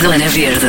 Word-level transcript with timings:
Zona 0.00 0.28
Verde. 0.28 0.66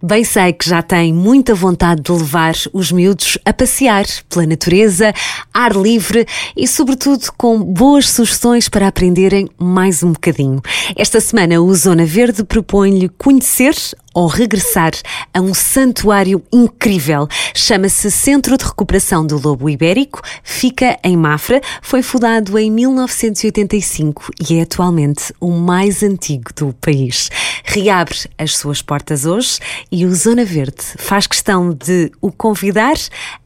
Bem 0.00 0.22
sei 0.22 0.52
que 0.52 0.68
já 0.68 0.80
tem 0.80 1.12
muita 1.12 1.54
vontade 1.54 2.02
de 2.02 2.12
levar 2.12 2.54
os 2.72 2.92
miúdos 2.92 3.36
a 3.44 3.52
passear 3.52 4.04
pela 4.28 4.46
natureza, 4.46 5.12
ar 5.52 5.72
livre 5.72 6.24
e, 6.56 6.68
sobretudo, 6.68 7.32
com 7.36 7.62
boas 7.62 8.08
sugestões 8.08 8.68
para 8.68 8.86
aprenderem 8.86 9.48
mais 9.58 10.04
um 10.04 10.12
bocadinho. 10.12 10.62
Esta 10.96 11.20
semana, 11.20 11.60
o 11.60 11.74
Zona 11.74 12.06
Verde 12.06 12.44
propõe-lhe 12.44 13.08
conhecer 13.08 13.74
ou 14.14 14.26
regressar 14.26 14.92
a 15.32 15.40
um 15.40 15.54
santuário 15.54 16.42
incrível. 16.52 17.28
Chama-se 17.54 18.10
Centro 18.10 18.56
de 18.56 18.64
Recuperação 18.64 19.26
do 19.26 19.40
Lobo 19.40 19.68
Ibérico, 19.68 20.20
fica 20.42 20.98
em 21.04 21.16
Mafra, 21.16 21.60
foi 21.82 22.02
fundado 22.02 22.58
em 22.58 22.70
1985 22.70 24.30
e 24.48 24.54
é 24.54 24.62
atualmente 24.62 25.32
o 25.40 25.50
mais 25.50 26.02
antigo 26.02 26.52
do 26.54 26.72
país. 26.74 27.30
Reabre 27.64 28.18
as 28.36 28.56
suas 28.56 28.82
portas 28.82 29.24
hoje 29.26 29.58
e 29.92 30.04
o 30.04 30.14
Zona 30.14 30.44
Verde 30.44 30.82
faz 30.96 31.26
questão 31.26 31.72
de 31.72 32.10
o 32.20 32.32
convidar 32.32 32.96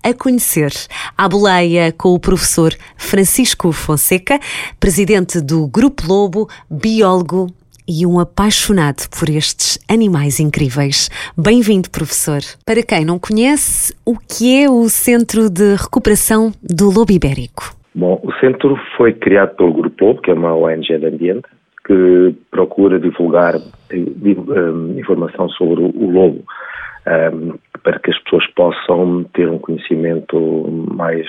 a 0.02 0.14
conhecer 0.14 0.72
a 1.16 1.28
boleia 1.28 1.92
com 1.92 2.14
o 2.14 2.18
professor 2.18 2.74
Francisco 2.96 3.70
Fonseca, 3.72 4.40
presidente 4.80 5.40
do 5.40 5.66
Grupo 5.66 6.06
Lobo, 6.06 6.48
biólogo 6.70 7.48
e 7.88 8.06
um 8.06 8.18
apaixonado 8.18 9.08
por 9.18 9.28
estes 9.28 9.78
animais 9.88 10.40
incríveis. 10.40 11.10
Bem-vindo, 11.36 11.90
professor. 11.90 12.40
Para 12.64 12.82
quem 12.82 13.04
não 13.04 13.18
conhece, 13.18 13.94
o 14.04 14.16
que 14.18 14.62
é 14.62 14.70
o 14.70 14.88
Centro 14.88 15.50
de 15.50 15.74
Recuperação 15.74 16.52
do 16.62 16.86
Lobo 16.86 17.12
Ibérico? 17.12 17.74
Bom, 17.94 18.20
o 18.24 18.32
centro 18.40 18.76
foi 18.96 19.12
criado 19.12 19.54
pelo 19.54 19.72
Grupo 19.72 20.04
Lobo, 20.04 20.22
que 20.22 20.30
é 20.30 20.34
uma 20.34 20.54
ONG 20.54 20.98
de 20.98 21.06
ambiente, 21.06 21.46
que 21.86 22.34
procura 22.50 22.98
divulgar 22.98 23.54
um, 23.56 24.98
informação 24.98 25.48
sobre 25.50 25.82
o 25.82 26.10
lobo, 26.10 26.42
um, 27.06 27.58
para 27.82 27.98
que 28.00 28.10
as 28.10 28.18
pessoas 28.20 28.46
possam 28.54 29.24
ter 29.34 29.48
um 29.48 29.58
conhecimento 29.58 30.36
mais, 30.92 31.26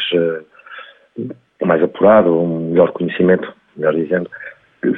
mais 1.61 1.83
apurado, 1.83 2.33
um 2.33 2.69
melhor 2.71 2.91
conhecimento, 2.93 3.53
melhor 3.75 3.93
dizendo, 3.93 4.29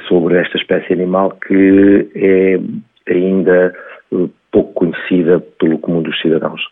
sobre 0.08 0.38
esta 0.38 0.56
espécie 0.56 0.92
animal 0.92 1.30
que 1.46 2.10
é 2.14 3.12
ainda 3.12 3.74
eh, 4.12 4.28
pouco 4.50 4.72
conhecida 4.74 5.40
pelo 5.58 5.78
comum 5.78 6.02
dos 6.02 6.20
cidadãos. 6.20 6.62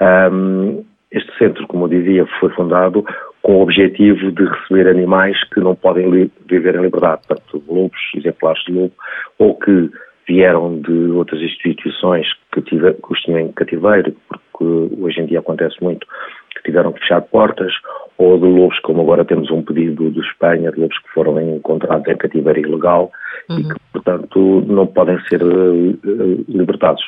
Um, 0.00 0.84
este 1.10 1.36
centro, 1.38 1.66
como 1.66 1.84
eu 1.84 1.88
dizia, 1.88 2.26
foi 2.38 2.50
fundado 2.50 3.04
com 3.42 3.56
o 3.56 3.62
objetivo 3.62 4.30
de 4.30 4.44
receber 4.44 4.88
animais 4.88 5.42
que 5.50 5.60
não 5.60 5.74
podem 5.74 6.30
viver 6.46 6.74
em 6.74 6.82
liberdade, 6.82 7.22
portanto, 7.26 7.62
lobos, 7.66 7.98
exemplares 8.14 8.62
de 8.64 8.72
lobo, 8.72 8.92
ou 9.38 9.54
que 9.54 9.90
vieram 10.26 10.80
de 10.80 11.10
outras 11.12 11.40
instituições 11.40 12.26
que, 12.52 12.60
tive, 12.60 12.92
que 12.92 13.12
os 13.12 13.20
tinham 13.20 13.40
em 13.40 13.52
cativeiro, 13.52 14.14
porque 14.28 14.64
hoje 15.00 15.20
em 15.20 15.26
dia 15.26 15.38
acontece 15.38 15.82
muito, 15.82 16.06
que 16.54 16.62
tiveram 16.62 16.92
que 16.92 17.00
fechar 17.00 17.22
portas, 17.22 17.72
ou 18.18 18.36
de 18.38 18.46
lobos, 18.46 18.78
como 18.80 19.02
agora 19.02 19.24
temos 19.24 19.50
um 19.50 19.62
pedido 19.62 20.10
de 20.10 20.20
Espanha, 20.20 20.72
de 20.72 20.80
lobos 20.80 20.98
que 20.98 21.08
foram 21.10 21.40
encontrados 21.40 22.06
em 22.08 22.16
cativeiro 22.16 22.60
ilegal 22.60 23.12
uhum. 23.48 23.60
e 23.60 23.62
que, 23.62 23.80
portanto, 23.92 24.64
não 24.66 24.86
podem 24.86 25.18
ser 25.28 25.42
uh, 25.42 26.44
libertados, 26.48 27.04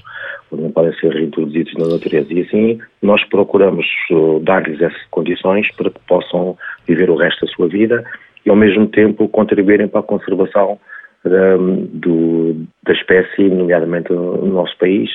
não 0.53 0.71
podem 0.71 0.93
ser 1.01 1.13
reintroduzidos 1.13 1.75
na 1.75 1.89
natureza. 1.89 2.33
E 2.33 2.43
assim 2.43 2.79
nós 3.03 3.25
procuramos 3.25 3.87
uh, 4.13 4.39
dar-lhes 4.41 4.81
essas 4.81 5.03
condições 5.11 5.71
para 5.77 5.91
que 5.91 6.01
possam 6.07 6.57
viver 6.87 7.11
o 7.11 7.17
resto 7.17 7.45
da 7.45 7.53
sua 7.53 7.69
vida 7.69 8.05
e, 8.47 8.51
ao 8.51 8.57
mesmo 8.57 8.87
tempo, 8.87 9.29
contribuírem 9.29 9.89
para 9.89 10.01
a 10.01 10.05
conservação 10.05 10.79
um, 11.25 11.87
do, 11.93 12.67
da 12.85 12.93
espécie, 12.93 13.49
nomeadamente 13.49 14.13
no 14.13 14.47
nosso 14.47 14.77
país, 14.79 15.11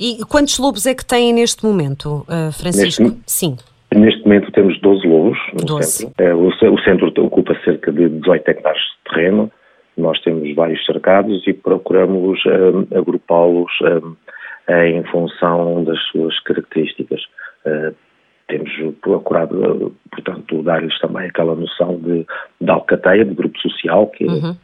e 0.00 0.24
quantos 0.24 0.58
lobos 0.58 0.86
é 0.86 0.94
que 0.94 1.04
têm 1.04 1.32
neste 1.32 1.64
momento, 1.64 2.26
uh, 2.28 2.52
Francisco? 2.52 3.02
Neste, 3.02 3.20
Sim. 3.26 3.56
Neste 3.94 4.24
momento 4.24 4.50
temos 4.50 4.80
12 4.80 5.06
lobos 5.06 5.38
no 5.52 5.64
12. 5.64 5.84
centro. 5.84 6.24
É, 6.24 6.34
o, 6.34 6.48
o, 6.48 6.78
centro 6.80 7.12
ocupa 7.24 7.54
cerca 7.64 7.92
de 7.92 8.08
18 8.08 8.48
hectares 8.48 8.80
de 8.80 9.14
terreno. 9.14 9.50
Nós 9.96 10.20
temos 10.22 10.52
vários 10.56 10.84
cercados 10.84 11.46
e 11.46 11.52
procuramos 11.52 12.40
um, 12.46 12.98
agrupá-los 12.98 13.70
um, 13.82 14.16
em 14.68 15.04
função 15.04 15.84
das 15.84 16.00
suas 16.10 16.38
características. 16.40 17.20
Uh, 17.64 17.94
temos 18.54 18.96
procurado, 19.00 19.92
portanto, 20.10 20.62
dar-lhes 20.62 20.96
também 21.00 21.28
aquela 21.28 21.56
noção 21.56 21.96
de, 21.96 22.24
de 22.60 22.70
alcateia, 22.70 23.24
de 23.24 23.34
grupo 23.34 23.58
social, 23.58 24.06
que, 24.08 24.24
uhum. 24.24 24.56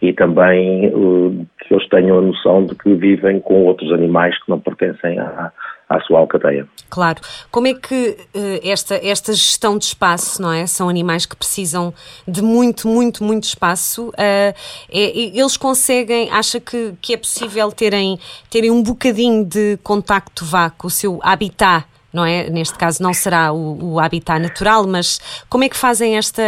e 0.00 0.12
também 0.14 0.88
uh, 0.88 1.46
que 1.60 1.74
eles 1.74 1.86
tenham 1.90 2.18
a 2.18 2.22
noção 2.22 2.64
de 2.64 2.74
que 2.74 2.94
vivem 2.94 3.40
com 3.40 3.64
outros 3.64 3.92
animais 3.92 4.34
que 4.42 4.48
não 4.48 4.58
pertencem 4.58 5.18
à, 5.18 5.52
à 5.90 6.00
sua 6.00 6.20
alcateia. 6.20 6.66
Claro. 6.88 7.20
Como 7.50 7.66
é 7.66 7.74
que 7.74 8.16
uh, 8.34 8.60
esta, 8.64 8.94
esta 8.94 9.32
gestão 9.34 9.76
de 9.76 9.84
espaço, 9.84 10.40
não 10.40 10.50
é? 10.50 10.66
São 10.66 10.88
animais 10.88 11.26
que 11.26 11.36
precisam 11.36 11.92
de 12.26 12.42
muito, 12.42 12.88
muito, 12.88 13.22
muito 13.22 13.44
espaço. 13.44 14.08
Uh, 14.08 14.54
é, 14.90 15.10
eles 15.34 15.58
conseguem, 15.58 16.30
acha 16.30 16.58
que, 16.58 16.94
que 17.02 17.12
é 17.12 17.16
possível 17.18 17.70
terem, 17.70 18.18
terem 18.50 18.70
um 18.70 18.82
bocadinho 18.82 19.44
de 19.44 19.78
contacto 19.82 20.46
vá 20.46 20.70
com 20.70 20.86
o 20.86 20.90
seu 20.90 21.20
habitat 21.22 21.84
não 22.14 22.24
é? 22.24 22.48
Neste 22.48 22.78
caso 22.78 23.02
não 23.02 23.12
será 23.12 23.52
o, 23.52 23.94
o 23.94 24.00
habitat 24.00 24.40
natural, 24.40 24.86
mas 24.86 25.44
como 25.50 25.64
é 25.64 25.68
que 25.68 25.76
fazem 25.76 26.16
esta. 26.16 26.42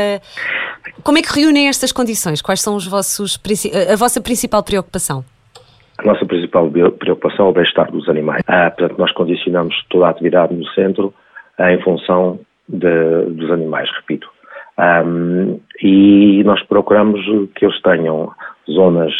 Como 1.02 1.18
é 1.18 1.22
que 1.22 1.32
reúnem 1.38 1.68
estas 1.68 1.92
condições? 1.92 2.40
Quais 2.40 2.62
são 2.62 2.76
os 2.76 2.86
vossos, 2.86 3.38
a 3.92 3.96
vossa 3.96 4.20
principal 4.20 4.62
preocupação? 4.62 5.24
A 5.98 6.02
nossa 6.04 6.24
principal 6.24 6.70
preocupação 6.70 7.46
é 7.46 7.48
o 7.48 7.52
bem-estar 7.52 7.90
dos 7.90 8.08
animais. 8.08 8.42
Ah, 8.46 8.70
portanto, 8.70 8.98
nós 8.98 9.12
condicionamos 9.12 9.74
toda 9.88 10.06
a 10.06 10.10
atividade 10.10 10.54
no 10.54 10.66
centro 10.68 11.12
ah, 11.58 11.72
em 11.72 11.82
função 11.82 12.38
de, 12.68 13.24
dos 13.30 13.50
animais, 13.50 13.88
repito. 13.96 14.28
E 15.82 16.42
nós 16.44 16.62
procuramos 16.64 17.20
que 17.54 17.64
eles 17.64 17.80
tenham 17.82 18.30
zonas 18.70 19.12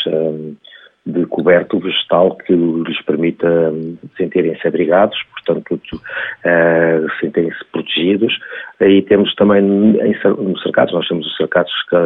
de 1.07 1.25
coberto 1.27 1.79
vegetal 1.79 2.37
que 2.37 2.53
lhes 2.53 3.01
permita 3.03 3.49
hum, 3.49 3.97
sentirem-se 4.17 4.67
abrigados, 4.67 5.17
portanto, 5.33 5.75
uh, 5.75 7.21
sentirem-se 7.21 7.65
protegidos. 7.71 8.37
Aí 8.81 9.03
temos 9.03 9.33
também 9.37 9.63
em, 9.63 10.19
nos 10.25 10.63
cercados, 10.63 10.93
nós 10.93 11.07
temos 11.07 11.27
os 11.27 11.37
cercados 11.37 11.73
que 11.89 11.97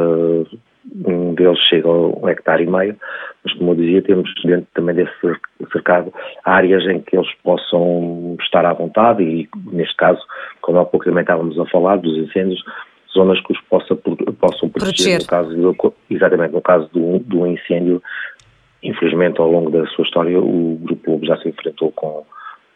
um 1.06 1.34
deles 1.34 1.58
chega 1.68 1.88
a 1.88 1.92
um 1.92 2.28
hectare 2.28 2.64
e 2.64 2.66
meio, 2.66 2.96
mas 3.44 3.54
como 3.54 3.72
eu 3.72 3.76
dizia, 3.76 4.02
temos 4.02 4.32
dentro 4.44 4.66
também 4.74 4.94
desse 4.94 5.12
cercado 5.72 6.12
áreas 6.44 6.84
em 6.84 7.00
que 7.00 7.16
eles 7.16 7.30
possam 7.42 8.36
estar 8.40 8.64
à 8.64 8.72
vontade 8.72 9.22
e, 9.22 9.48
neste 9.72 9.96
caso, 9.96 10.20
como 10.60 10.78
há 10.78 10.84
pouco 10.84 11.06
também 11.06 11.22
estávamos 11.22 11.58
a 11.58 11.66
falar 11.66 11.96
dos 11.96 12.16
incêndios, 12.16 12.62
zonas 13.14 13.40
que 13.40 13.52
os 13.52 13.60
possa, 13.62 13.94
possam 13.96 14.68
proteger, 14.68 15.18
proteger. 15.18 15.20
no 15.20 15.26
caso 15.26 15.56
do, 15.56 15.94
exatamente 16.10 16.52
no 16.52 16.60
caso 16.60 16.88
do, 16.92 17.18
do 17.20 17.46
incêndio 17.46 18.02
Infelizmente, 18.82 19.40
ao 19.40 19.50
longo 19.50 19.70
da 19.70 19.86
sua 19.88 20.04
história, 20.04 20.38
o 20.40 20.78
Grupo 20.82 21.10
Lobo 21.10 21.26
já 21.26 21.36
se 21.38 21.48
enfrentou 21.48 21.92
com, 21.92 22.24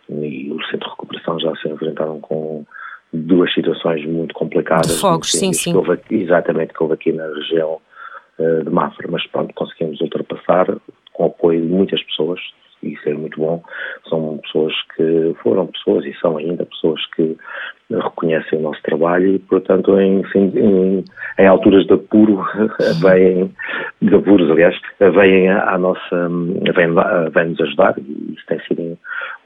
e 0.09 0.51
o 0.53 0.63
Centro 0.65 0.81
de 0.81 0.91
Recuperação 0.91 1.41
já 1.41 1.55
se 1.57 1.69
enfrentaram 1.69 2.21
com 2.21 2.65
duas 3.13 3.53
situações 3.55 4.05
muito 4.07 4.35
complicadas. 4.35 4.95
De 4.95 5.01
fogos, 5.01 5.31
sim, 5.31 5.53
sim. 5.53 5.73
Que 5.73 5.79
houve, 5.79 6.01
exatamente, 6.11 6.75
que 6.75 6.83
houve 6.83 6.95
aqui 6.95 7.13
na 7.13 7.27
região 7.27 7.81
uh, 8.39 8.65
de 8.65 8.71
Mafra, 8.71 9.09
mas 9.11 9.27
pronto, 9.29 9.55
conseguimos 9.55 10.01
ultrapassar 10.01 10.67
com 11.13 11.23
o 11.23 11.27
apoio 11.27 11.61
de 11.63 11.69
muitas 11.69 12.03
pessoas, 12.03 12.41
isso 12.93 13.09
é 13.09 13.15
muito 13.15 13.39
bom. 13.39 13.63
São 14.09 14.39
pessoas 14.39 14.73
que 14.97 15.35
foram 15.43 15.67
pessoas 15.67 16.05
e 16.05 16.15
são 16.21 16.37
ainda 16.37 16.67
pessoas 16.67 17.01
que 17.15 17.37
reconhecem 17.91 18.59
o 18.59 18.63
nosso 18.63 18.83
trabalho 18.83 19.35
e, 19.35 19.39
portanto, 19.39 19.99
em, 19.99 20.23
em, 20.35 21.05
em 21.39 21.47
alturas 21.47 21.87
de 21.87 21.95
apuro, 21.95 22.45
vêm, 23.03 23.51
de 24.01 24.15
apuros, 24.15 24.51
aliás, 24.51 24.75
vêm 24.99 25.51
à 25.51 25.77
nossa, 25.79 26.29
vêm, 26.29 26.95
vêm 27.33 27.49
nos 27.51 27.61
ajudar 27.61 27.95
e 27.99 28.35
isso 28.35 28.47
tem 28.47 28.61
sido 28.61 28.99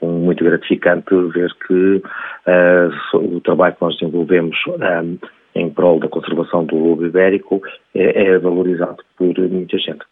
um, 0.03 0.09
muito 0.09 0.45
gratificante 0.45 1.15
ver 1.35 1.51
que 1.67 2.03
uh, 2.47 3.17
o 3.17 3.41
trabalho 3.41 3.75
que 3.75 3.83
nós 3.83 3.97
desenvolvemos 3.99 4.57
um, 4.67 5.19
em 5.55 5.71
prol 5.71 5.99
da 5.99 6.09
conservação 6.09 6.65
do 6.65 6.77
lobo 6.77 7.07
ibérico 7.07 7.61
é, 7.95 8.29
é 8.29 8.39
valorizado 8.39 8.99
por 9.17 9.37
muita 9.37 9.79
gente. 9.79 10.05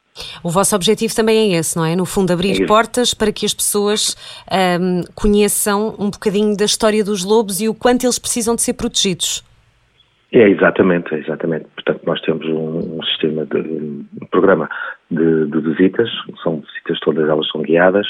O 0.42 0.50
vosso 0.50 0.74
objetivo 0.74 1.14
também 1.14 1.54
é 1.54 1.58
esse, 1.58 1.76
não 1.76 1.84
é? 1.84 1.94
No 1.94 2.06
fundo, 2.06 2.32
abrir 2.32 2.62
é 2.62 2.66
portas 2.66 3.14
para 3.14 3.32
que 3.32 3.44
as 3.44 3.54
pessoas 3.54 4.16
um, 4.80 5.02
conheçam 5.14 5.94
um 5.98 6.10
bocadinho 6.10 6.56
da 6.56 6.64
história 6.64 7.04
dos 7.04 7.24
lobos 7.24 7.60
e 7.60 7.68
o 7.68 7.74
quanto 7.74 8.04
eles 8.04 8.18
precisam 8.18 8.54
de 8.54 8.62
ser 8.62 8.74
protegidos. 8.74 9.44
É, 10.32 10.48
exatamente, 10.48 11.14
é 11.14 11.18
exatamente. 11.18 11.66
Portanto, 11.74 12.00
nós 12.04 12.20
temos 12.22 12.44
um, 12.46 12.98
um 12.98 13.02
sistema 13.04 13.46
de 13.46 13.58
um 13.58 14.26
programa 14.30 14.68
de, 15.08 15.46
de, 15.46 15.60
visitas, 15.60 16.10
são 16.42 16.60
visitas 16.60 16.98
todas 17.00 17.28
elas 17.28 17.48
são 17.48 17.62
guiadas 17.62 18.06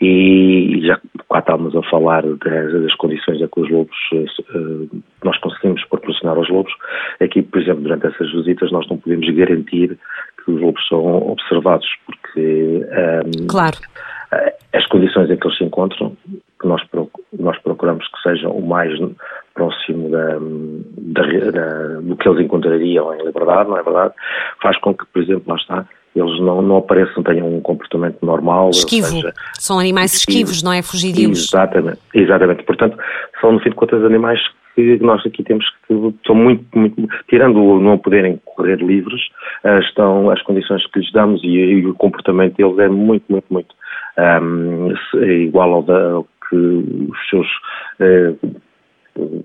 e 0.00 0.80
já 0.82 1.00
cá 1.30 1.38
estávamos 1.38 1.76
a 1.76 1.82
falar 1.84 2.22
das, 2.22 2.72
das 2.72 2.94
condições 2.96 3.40
a 3.40 3.46
que 3.46 3.60
os 3.60 3.70
lobos 3.70 3.96
uh, 4.12 5.02
nós 5.22 5.38
conseguimos 5.38 5.84
proporcionar 5.84 6.36
aos 6.36 6.48
lobos. 6.48 6.72
Aqui, 7.20 7.40
por 7.40 7.62
exemplo, 7.62 7.82
durante 7.82 8.08
essas 8.08 8.32
visitas 8.32 8.72
nós 8.72 8.88
não 8.88 8.98
podemos 8.98 9.32
garantir 9.32 9.96
que 10.44 10.50
os 10.50 10.60
lobos 10.60 10.86
são 10.88 11.30
observados, 11.30 11.86
porque 12.04 12.84
um, 13.24 13.46
claro. 13.46 13.76
as 14.72 14.86
condições 14.88 15.30
em 15.30 15.36
que 15.36 15.46
eles 15.46 15.56
se 15.56 15.64
encontram, 15.64 16.16
que 16.64 16.68
nós, 16.68 16.82
nós 17.38 17.58
procuramos 17.58 18.06
que 18.08 18.22
sejam 18.22 18.50
o 18.50 18.66
mais 18.66 18.90
próximo 19.54 20.10
da, 20.10 20.38
da, 20.38 21.50
da, 21.50 22.00
do 22.00 22.16
que 22.16 22.28
eles 22.28 22.44
encontrariam 22.44 23.14
em 23.14 23.24
liberdade, 23.24 23.68
não 23.68 23.78
é 23.78 23.82
verdade? 23.82 24.14
Faz 24.62 24.78
com 24.78 24.94
que, 24.94 25.04
por 25.06 25.22
exemplo, 25.22 25.44
lá 25.46 25.56
está, 25.56 25.86
eles 26.16 26.40
não, 26.40 26.62
não 26.62 26.78
apareçam, 26.78 27.22
tenham 27.22 27.54
um 27.54 27.60
comportamento 27.60 28.24
normal. 28.24 28.70
Esquivo. 28.70 29.06
Seja, 29.06 29.32
são 29.58 29.78
animais 29.78 30.14
esquivos, 30.14 30.62
não 30.62 30.72
é? 30.72 30.82
Fugidios. 30.82 31.52
Exatamente, 31.52 31.98
exatamente. 32.14 32.62
Portanto, 32.64 32.96
são, 33.40 33.52
no 33.52 33.60
fim 33.60 33.70
de 33.70 33.76
contas, 33.76 34.02
animais 34.02 34.40
que 34.74 34.98
nós 35.00 35.24
aqui 35.24 35.44
temos 35.44 35.64
que 35.86 36.14
são 36.26 36.34
muito, 36.34 36.64
muito 36.76 37.08
tirando 37.28 37.62
o 37.62 37.80
não 37.80 37.96
poderem 37.96 38.40
correr 38.44 38.76
livres, 38.76 39.20
uh, 39.64 39.78
estão 39.80 40.30
as 40.30 40.42
condições 40.42 40.84
que 40.88 40.98
lhes 40.98 41.12
damos 41.12 41.44
e, 41.44 41.46
e, 41.46 41.86
o 41.86 41.94
comportamento 41.94 42.56
deles 42.56 42.76
é 42.80 42.88
muito, 42.88 43.24
muito, 43.30 43.46
muito 43.50 43.74
um, 44.18 44.92
é 45.16 45.32
igual 45.32 45.74
ao, 45.74 45.82
da, 45.82 46.22
que 46.54 47.10
os 47.10 47.28
seus, 47.30 47.46
uh, 48.00 48.38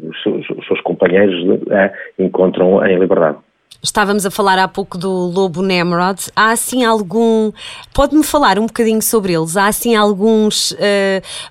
os 0.10 0.24
seus, 0.24 0.50
os 0.50 0.68
seus 0.68 0.82
companheiros 0.82 1.44
uh, 1.44 2.22
encontram 2.24 2.86
em 2.86 3.00
liberdade. 3.00 3.38
Estávamos 3.82 4.26
a 4.26 4.32
falar 4.32 4.60
há 4.60 4.68
pouco 4.68 4.98
do 4.98 5.10
lobo 5.10 5.62
Nemrod. 5.62 6.20
Há 6.36 6.52
assim 6.52 6.84
algum. 6.84 7.52
Pode-me 7.94 8.24
falar 8.24 8.60
um 8.60 8.66
bocadinho 8.66 9.02
sobre 9.02 9.34
eles? 9.34 9.56
Há 9.56 9.68
assim 9.68 9.96
alguns 9.96 10.72
uh, 10.72 10.78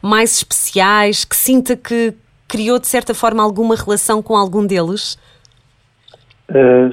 mais 0.02 0.36
especiais 0.36 1.24
que 1.24 1.34
sinta 1.34 1.74
que 1.74 2.12
criou 2.46 2.78
de 2.78 2.86
certa 2.86 3.14
forma 3.14 3.42
alguma 3.42 3.74
relação 3.74 4.22
com 4.22 4.36
algum 4.36 4.66
deles? 4.66 5.18
Uh, 6.50 6.92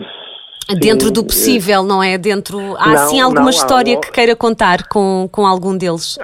Dentro 0.80 1.12
do 1.12 1.24
possível, 1.24 1.84
não 1.84 2.02
é? 2.02 2.18
Dentro. 2.18 2.58
Há 2.78 2.88
não, 2.88 2.96
assim 2.96 3.20
alguma 3.20 3.44
não, 3.44 3.50
história 3.50 3.98
há, 3.98 4.00
que 4.00 4.12
queira 4.12 4.36
contar 4.36 4.88
com, 4.88 5.28
com 5.32 5.46
algum 5.46 5.78
deles? 5.78 6.18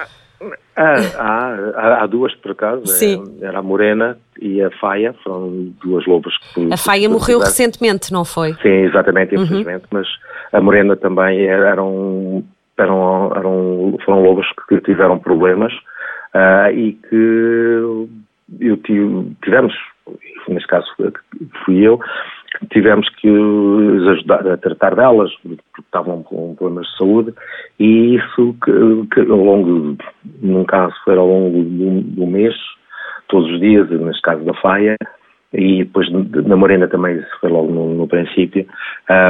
Há, 0.74 0.94
há, 1.18 2.02
há, 2.02 2.06
duas, 2.06 2.34
por 2.36 2.52
acaso. 2.52 2.86
Sim. 2.86 3.38
Era 3.42 3.58
a 3.58 3.62
Morena 3.62 4.16
e 4.40 4.62
a 4.62 4.70
Faia, 4.70 5.14
foram 5.22 5.72
duas 5.84 6.06
lobas 6.06 6.32
que. 6.54 6.72
A 6.72 6.76
Faia 6.76 7.08
morreu 7.08 7.40
recentemente, 7.40 8.12
não 8.12 8.24
foi? 8.24 8.54
Sim, 8.54 8.86
exatamente, 8.86 9.36
uhum. 9.36 9.42
infelizmente, 9.42 9.84
uhum. 9.84 9.98
mas 9.98 10.08
a 10.52 10.60
Morena 10.60 10.96
também 10.96 11.44
eram, 11.44 12.42
eram, 12.78 13.32
eram, 13.36 13.98
foram 14.04 14.22
lobas 14.22 14.46
que 14.68 14.80
tiveram 14.80 15.18
problemas 15.18 15.72
uh, 16.34 16.70
e 16.74 16.94
que 17.08 18.08
eu 18.60 18.76
tive, 18.78 19.36
tivemos, 19.42 19.74
neste 20.48 20.68
caso 20.68 20.86
fui 21.64 21.80
eu, 21.80 22.00
tivemos 22.70 23.08
que 23.16 23.28
os 23.30 24.08
ajudar 24.08 24.46
a 24.46 24.56
tratar 24.56 24.94
delas, 24.94 25.32
porque 25.42 25.62
estavam 25.80 26.22
com 26.22 26.54
problemas 26.54 26.86
de 26.86 26.96
saúde, 26.96 27.34
e 27.78 28.16
isso 28.16 28.56
que, 28.64 29.06
que 29.14 29.20
ao 29.20 29.42
longo, 29.42 29.96
num 30.40 30.64
caso 30.64 30.94
foi 31.04 31.16
ao 31.16 31.26
longo 31.26 31.62
do, 31.62 32.00
do 32.02 32.26
mês, 32.26 32.54
todos 33.28 33.50
os 33.50 33.60
dias, 33.60 33.88
neste 33.90 34.22
caso 34.22 34.44
da 34.44 34.54
Faia, 34.54 34.96
e 35.52 35.84
depois 35.84 36.10
na 36.10 36.56
Morena 36.56 36.88
também, 36.88 37.18
isso 37.18 37.40
foi 37.40 37.50
logo 37.50 37.70
no, 37.70 37.94
no 37.94 38.08
princípio, 38.08 38.66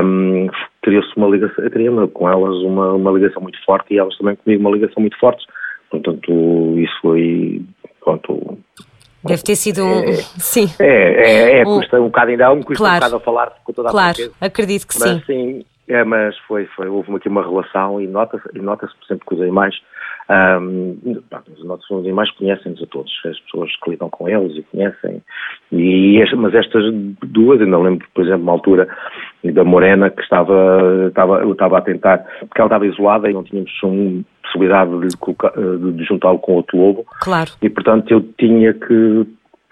um, 0.05 0.49
criou-se 0.81 1.11
uma 1.17 1.29
ligação, 1.29 1.65
eu 1.65 2.09
com 2.09 2.29
elas 2.29 2.57
uma, 2.59 2.93
uma 2.93 3.11
ligação 3.13 3.43
muito 3.43 3.63
forte 3.65 3.95
e 3.95 3.99
elas 3.99 4.17
também 4.19 4.37
comigo 4.37 4.61
uma 4.61 4.71
ligação 4.71 5.01
muito 5.01 5.19
forte. 5.19 5.45
Portanto, 5.91 6.79
isso 6.79 6.95
foi, 7.03 7.63
pronto, 8.03 8.59
Deve 9.25 9.43
ter 9.43 9.57
sido 9.57 9.85
um. 9.85 10.01
É, 10.01 10.17
sim. 10.39 10.71
É, 10.79 10.87
é, 10.87 11.61
é 11.61 11.63
um, 11.63 11.79
custa 11.79 12.01
um 12.01 12.07
bocado 12.07 12.31
ainda, 12.31 12.55
me 12.55 12.65
custa 12.65 12.79
claro, 12.79 12.95
um 12.95 12.99
bocado 12.99 13.17
a 13.17 13.21
falar 13.21 13.53
com 13.65 13.73
toda 13.73 13.89
a 13.89 13.93
Claro, 13.93 14.35
acredito 14.41 14.87
que 14.87 14.99
mas, 14.99 15.11
sim. 15.11 15.23
sim 15.27 15.65
é, 15.89 16.05
mas 16.05 16.37
foi, 16.47 16.67
foi, 16.77 16.89
houve 16.89 17.15
aqui 17.17 17.29
uma 17.29 17.43
relação 17.43 18.01
e 18.01 18.07
nota-se, 18.07 18.49
e 18.55 18.61
nota-se 18.61 18.95
por 18.97 19.05
exemplo, 19.05 19.27
que 19.29 19.35
os 19.35 19.41
animais, 19.41 19.75
um, 20.61 20.97
os 21.55 21.91
animais 21.99 22.31
conhecem-nos 22.33 22.83
a 22.83 22.87
todos, 22.87 23.13
as 23.27 23.39
pessoas 23.41 23.71
que 23.77 23.91
lidam 23.91 24.09
com 24.09 24.29
eles 24.29 24.57
e 24.57 24.63
conhecem, 24.63 25.23
e, 25.73 26.23
mas 26.37 26.55
estas 26.55 26.85
duas, 27.25 27.61
ainda 27.61 27.79
lembro, 27.79 28.07
por 28.15 28.25
exemplo, 28.25 28.43
uma 28.43 28.53
altura 28.53 28.89
da 29.43 29.65
Morena 29.65 30.09
que 30.09 30.23
estava, 30.23 31.09
estava, 31.09 31.41
eu 31.41 31.53
estava 31.53 31.79
a 31.79 31.83
tentar, 31.83 32.19
porque 32.41 32.61
ela 32.61 32.69
estava 32.69 32.87
isolada 32.87 33.29
e 33.29 33.33
não 33.33 33.43
tínhamos 33.43 33.73
um, 33.83 34.23
possibilidade 34.43 35.09
de, 35.09 35.17
colocar, 35.17 35.51
de 35.51 36.05
juntá-lo 36.05 36.39
com 36.39 36.55
outro 36.55 36.79
lobo. 36.79 37.07
Claro. 37.21 37.51
E, 37.61 37.69
portanto, 37.69 38.11
eu 38.11 38.21
tinha 38.39 38.73
que 38.75 39.27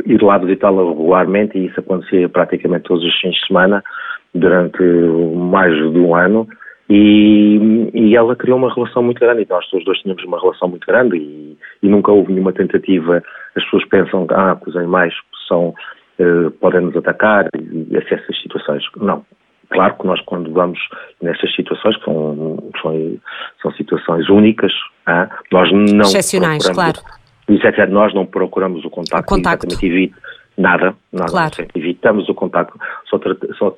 ir 0.07 0.23
lá 0.23 0.39
visitá-la 0.39 0.83
regularmente 0.83 1.59
e 1.59 1.67
isso 1.67 1.79
acontecia 1.79 2.29
praticamente 2.29 2.85
todos 2.85 3.05
os 3.05 3.21
fins 3.21 3.35
de 3.35 3.47
semana 3.47 3.85
durante 4.35 4.83
mais 4.83 5.75
de 5.75 5.99
um 5.99 6.15
ano 6.15 6.49
e, 6.89 7.91
e 7.95 8.17
ela 8.17 8.35
criou 8.35 8.59
uma 8.59 8.75
relação 8.75 9.03
muito 9.03 9.21
grande 9.21 9.43
e 9.43 9.47
nós 9.49 9.69
todos 9.69 9.85
dois 9.85 9.99
tínhamos 10.01 10.25
uma 10.25 10.41
relação 10.41 10.69
muito 10.69 10.87
grande 10.87 11.17
e, 11.17 11.57
e 11.83 11.89
nunca 11.89 12.11
houve 12.11 12.33
nenhuma 12.33 12.53
tentativa, 12.53 13.23
as 13.57 13.65
pessoas 13.65 13.85
pensam 13.89 14.27
ah, 14.31 14.57
que 14.57 14.71
os 14.71 14.77
animais 14.77 15.15
são, 15.47 15.75
uh, 16.19 16.51
podem 16.61 16.81
nos 16.81 16.97
atacar 16.97 17.49
e 17.55 17.97
essas 17.97 18.43
situações. 18.43 18.83
Não, 18.97 19.25
Claro 19.71 19.95
que 19.99 20.07
nós, 20.07 20.21
quando 20.23 20.53
vamos 20.53 20.81
nestas 21.23 21.55
situações, 21.55 21.97
que 21.99 22.05
são, 22.05 22.59
são, 22.83 23.19
são 23.63 23.73
situações 23.73 24.29
únicas, 24.29 24.73
ah, 25.07 25.29
nós 25.53 25.71
não. 25.73 26.01
Excepcionais, 26.01 26.69
claro. 26.69 26.99
Nós 27.89 28.15
não 28.15 28.27
procuramos 28.27 28.85
o 28.85 28.91
contacto, 28.91 29.33
o 29.33 29.37
contacto. 29.37 29.67
Nada, 30.61 30.95
nada 31.13 31.31
claro. 31.31 31.55
evitamos 31.75 32.29
o 32.29 32.35
contacto, 32.35 32.79
só, 33.07 33.19
só 33.59 33.75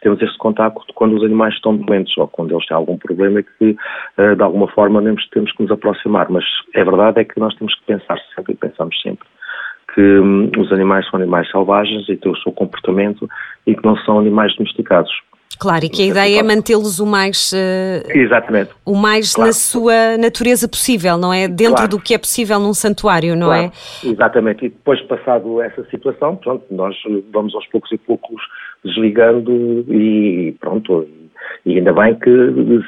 temos 0.00 0.22
esse 0.22 0.36
contacto 0.38 0.82
quando 0.94 1.16
os 1.16 1.22
animais 1.22 1.54
estão 1.54 1.76
doentes 1.76 2.16
ou 2.16 2.26
quando 2.26 2.52
eles 2.52 2.66
têm 2.66 2.76
algum 2.76 2.96
problema 2.96 3.42
que 3.42 3.76
uh, 4.18 4.34
de 4.34 4.42
alguma 4.42 4.68
forma 4.68 5.02
temos, 5.02 5.28
temos 5.28 5.52
que 5.52 5.62
nos 5.62 5.70
aproximar, 5.70 6.28
mas 6.30 6.44
é 6.74 6.82
verdade 6.82 7.20
é 7.20 7.24
que 7.24 7.38
nós 7.38 7.54
temos 7.56 7.74
que 7.74 7.84
pensar 7.86 8.18
sempre 8.34 8.54
e 8.54 8.56
pensamos 8.56 9.00
sempre 9.02 9.26
que 9.94 10.00
hum, 10.00 10.50
os 10.58 10.72
animais 10.72 11.08
são 11.08 11.20
animais 11.20 11.48
selvagens 11.50 12.08
e 12.08 12.16
têm 12.16 12.32
o 12.32 12.36
seu 12.38 12.50
comportamento 12.50 13.28
e 13.64 13.76
que 13.76 13.84
não 13.84 13.96
são 13.98 14.18
animais 14.18 14.54
domesticados. 14.56 15.12
Claro, 15.58 15.84
e 15.84 15.88
que 15.88 16.02
a 16.02 16.06
ideia 16.06 16.40
é 16.40 16.42
mantê-los 16.42 16.98
o 16.98 17.06
mais, 17.06 17.52
uh, 17.52 17.56
Exatamente. 18.08 18.70
O 18.84 18.94
mais 18.94 19.34
claro. 19.34 19.48
na 19.48 19.52
sua 19.52 20.16
natureza 20.18 20.68
possível, 20.68 21.16
não 21.16 21.32
é? 21.32 21.48
Dentro 21.48 21.76
claro. 21.76 21.90
do 21.90 22.00
que 22.00 22.14
é 22.14 22.18
possível 22.18 22.58
num 22.58 22.74
santuário, 22.74 23.36
não 23.36 23.48
claro. 23.48 23.72
é? 24.02 24.08
Exatamente. 24.08 24.66
E 24.66 24.68
depois, 24.68 25.00
passado 25.02 25.60
essa 25.60 25.84
situação, 25.90 26.36
pronto, 26.36 26.64
nós 26.70 26.96
vamos 27.32 27.54
aos 27.54 27.66
poucos 27.68 27.90
e 27.92 27.98
poucos 27.98 28.42
desligando 28.84 29.84
e 29.88 30.54
pronto, 30.60 31.06
e 31.66 31.78
ainda 31.78 31.92
bem 31.92 32.14
que 32.16 32.30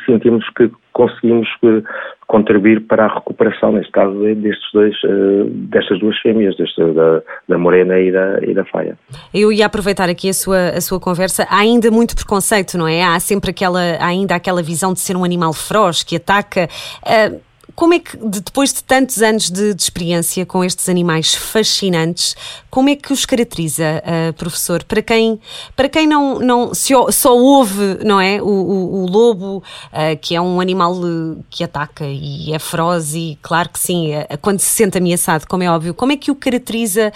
sentimos 0.06 0.44
que 0.50 0.70
conseguimos 0.92 1.46
eh, 1.62 1.82
contribuir 2.26 2.86
para 2.86 3.04
a 3.04 3.14
recuperação, 3.14 3.72
neste 3.72 3.92
caso, 3.92 4.12
destes 4.34 4.72
dois, 4.72 4.94
eh, 5.04 5.44
destas 5.70 5.98
duas 6.00 6.18
fêmeas, 6.20 6.56
deste, 6.56 6.82
da, 6.92 7.22
da 7.48 7.58
Morena 7.58 7.98
e 7.98 8.10
da, 8.10 8.38
e 8.42 8.54
da 8.54 8.64
Faia. 8.64 8.98
Eu 9.32 9.52
ia 9.52 9.66
aproveitar 9.66 10.08
aqui 10.08 10.30
a 10.30 10.32
sua, 10.32 10.70
a 10.70 10.80
sua 10.80 10.98
conversa. 10.98 11.46
Há 11.50 11.58
ainda 11.58 11.90
muito 11.90 12.16
preconceito, 12.16 12.78
não 12.78 12.88
é? 12.88 13.02
Há 13.02 13.20
sempre 13.20 13.50
aquela, 13.50 13.80
ainda 14.00 14.34
aquela 14.34 14.62
visão 14.62 14.92
de 14.92 15.00
ser 15.00 15.16
um 15.16 15.24
animal 15.24 15.52
feroz 15.52 16.02
que 16.02 16.16
ataca. 16.16 16.68
Uh, 17.02 17.45
como 17.76 17.92
é 17.92 17.98
que, 17.98 18.16
depois 18.16 18.72
de 18.72 18.82
tantos 18.82 19.20
anos 19.20 19.50
de, 19.50 19.74
de, 19.74 19.82
experiência 19.82 20.46
com 20.46 20.64
estes 20.64 20.88
animais 20.88 21.34
fascinantes, 21.34 22.34
como 22.70 22.88
é 22.88 22.96
que 22.96 23.12
os 23.12 23.26
caracteriza, 23.26 24.02
uh, 24.02 24.32
professor? 24.32 24.82
Para 24.82 25.02
quem, 25.02 25.38
para 25.76 25.86
quem 25.86 26.06
não, 26.06 26.38
não 26.38 26.72
só 26.74 27.36
ouve, 27.36 27.98
não 28.02 28.18
é, 28.18 28.40
o, 28.40 28.46
o, 28.46 29.02
o 29.02 29.06
lobo, 29.06 29.58
uh, 29.58 30.16
que 30.22 30.34
é 30.34 30.40
um 30.40 30.58
animal 30.58 30.94
eh, 30.94 31.36
que 31.50 31.62
ataca 31.62 32.06
e 32.06 32.54
é 32.54 32.58
feroz 32.58 33.14
e, 33.14 33.38
claro 33.42 33.68
que 33.68 33.78
sim, 33.78 34.16
uh, 34.16 34.38
quando 34.40 34.60
se 34.60 34.70
sente 34.70 34.96
ameaçado, 34.96 35.46
como 35.46 35.62
é 35.62 35.70
óbvio, 35.70 35.92
como 35.92 36.12
é 36.12 36.16
que 36.16 36.30
o 36.30 36.34
caracteriza, 36.34 37.12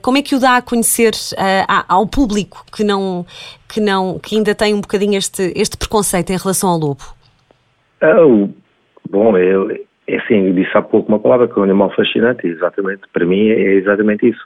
como 0.00 0.18
é 0.18 0.22
que 0.22 0.34
o 0.34 0.40
dá 0.40 0.56
a 0.56 0.62
conhecer 0.62 1.12
ao 1.88 2.06
público 2.08 2.64
que 2.72 2.82
não, 2.82 3.24
que 3.68 3.80
não, 3.80 4.18
que 4.18 4.34
ainda 4.34 4.52
tem 4.54 4.74
um 4.74 4.80
bocadinho 4.80 5.16
este, 5.16 5.52
este 5.54 5.76
preconceito 5.76 6.30
em 6.30 6.36
relação 6.36 6.68
ao 6.68 6.78
lobo? 6.78 7.02
Oh, 8.02 8.48
bom, 9.08 9.36
eu, 9.38 9.68
é 10.12 10.18
assim, 10.18 10.46
eu 10.48 10.52
disse 10.52 10.76
há 10.76 10.82
pouco 10.82 11.08
uma 11.08 11.18
palavra 11.18 11.48
que 11.48 11.58
é 11.58 11.60
um 11.60 11.64
animal 11.64 11.90
fascinante, 11.90 12.46
exatamente, 12.46 13.02
para 13.12 13.24
mim 13.24 13.48
é 13.48 13.74
exatamente 13.74 14.28
isso. 14.28 14.40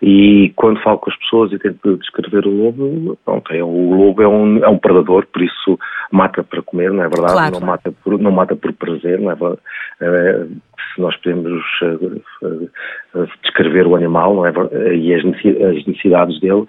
E 0.00 0.52
quando 0.54 0.80
falo 0.80 0.98
com 0.98 1.10
as 1.10 1.16
pessoas 1.18 1.52
e 1.52 1.58
tento 1.58 1.96
descrever 1.98 2.46
o 2.46 2.50
lobo, 2.50 3.18
pronto, 3.24 3.52
é, 3.52 3.62
o 3.62 3.94
lobo 3.94 4.22
é 4.22 4.28
um, 4.28 4.64
é 4.64 4.68
um 4.68 4.78
predador, 4.78 5.26
por 5.26 5.42
isso 5.42 5.78
mata 6.12 6.44
para 6.44 6.62
comer, 6.62 6.92
não 6.92 7.02
é 7.02 7.08
verdade? 7.08 7.32
Claro. 7.32 7.60
Não, 7.60 7.66
mata 7.66 7.92
por, 8.04 8.18
não 8.18 8.30
mata 8.30 8.54
por 8.54 8.72
prazer, 8.74 9.20
não 9.20 9.32
é 9.32 9.34
verdade? 9.34 9.60
É, 10.00 10.46
se 10.94 11.00
nós 11.00 11.16
podemos 11.16 11.62
uh, 11.82 13.28
descrever 13.42 13.86
o 13.86 13.96
animal 13.96 14.46
é, 14.46 14.52
e 14.94 15.12
as 15.14 15.24
necessidades 15.24 16.40
dele. 16.40 16.64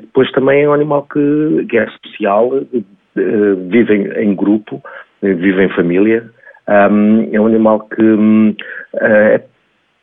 Depois 0.00 0.30
também 0.32 0.64
é 0.64 0.68
um 0.68 0.74
animal 0.74 1.06
que, 1.10 1.66
é 1.76 1.86
social, 2.04 2.48
uh, 2.48 3.68
vive 3.68 3.94
em, 3.94 4.30
em 4.30 4.34
grupo, 4.34 4.82
vive 5.22 5.64
em 5.64 5.68
família, 5.70 6.30
um, 6.68 7.28
é 7.32 7.40
um 7.40 7.46
animal 7.46 7.80
que, 7.80 8.02
um, 8.02 8.50
uh, 8.50 9.42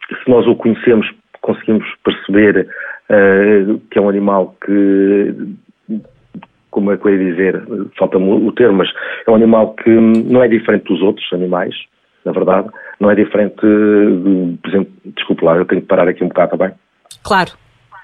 se 0.08 0.30
nós 0.30 0.46
o 0.48 0.56
conhecemos, 0.56 1.08
conseguimos 1.42 1.86
perceber 2.04 2.68
uh, 3.10 3.80
que 3.92 4.00
é 4.00 4.02
um 4.02 4.10
animal 4.10 4.56
que, 4.66 5.36
como 6.72 6.92
é 6.92 6.98
que 6.98 7.08
eu 7.08 7.16
ia 7.16 7.32
dizer, 7.32 7.64
falta-me 7.98 8.30
o 8.30 8.52
termo, 8.52 8.78
mas 8.78 8.90
é 9.26 9.32
um 9.32 9.36
animal 9.36 9.74
que 9.74 9.90
não 9.90 10.44
é 10.44 10.48
diferente 10.48 10.86
dos 10.86 11.02
outros 11.02 11.32
animais, 11.34 11.76
na 12.26 12.32
verdade, 12.32 12.70
não 13.00 13.10
é 13.10 13.16
diferente, 13.16 13.56
de, 13.56 14.58
por 14.62 14.70
exemplo, 14.70 14.94
desculpe 15.06 15.46
lá, 15.46 15.56
eu 15.56 15.66
tenho 15.66 15.82
que 15.82 15.88
parar 15.88 16.08
aqui 16.08 16.24
um 16.24 16.28
bocado, 16.28 16.56
está 16.56 16.68
bem? 16.68 16.76
Claro. 17.24 17.52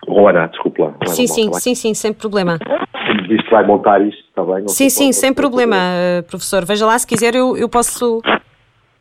Ou 0.07 0.27
Ana, 0.27 0.48
desculpe 0.48 0.81
lá. 0.81 0.93
Sim, 1.05 1.27
sim, 1.27 1.53
sim, 1.53 1.75
sim, 1.75 1.93
sem 1.93 2.13
problema. 2.13 2.57
Isto 3.29 3.51
vai 3.51 3.65
montar 3.65 4.01
isto, 4.01 4.24
está 4.27 4.43
bem? 4.43 4.62
Não 4.62 4.67
sim, 4.67 4.89
sim, 4.89 5.12
sem 5.12 5.34
problema, 5.34 5.75
eh, 5.77 6.22
professor. 6.24 6.65
Veja 6.65 6.86
lá, 6.86 6.98
se 6.98 7.08
quiser 7.08 7.36
eu, 7.36 7.58
eu 7.58 7.70
posso 7.70 8.22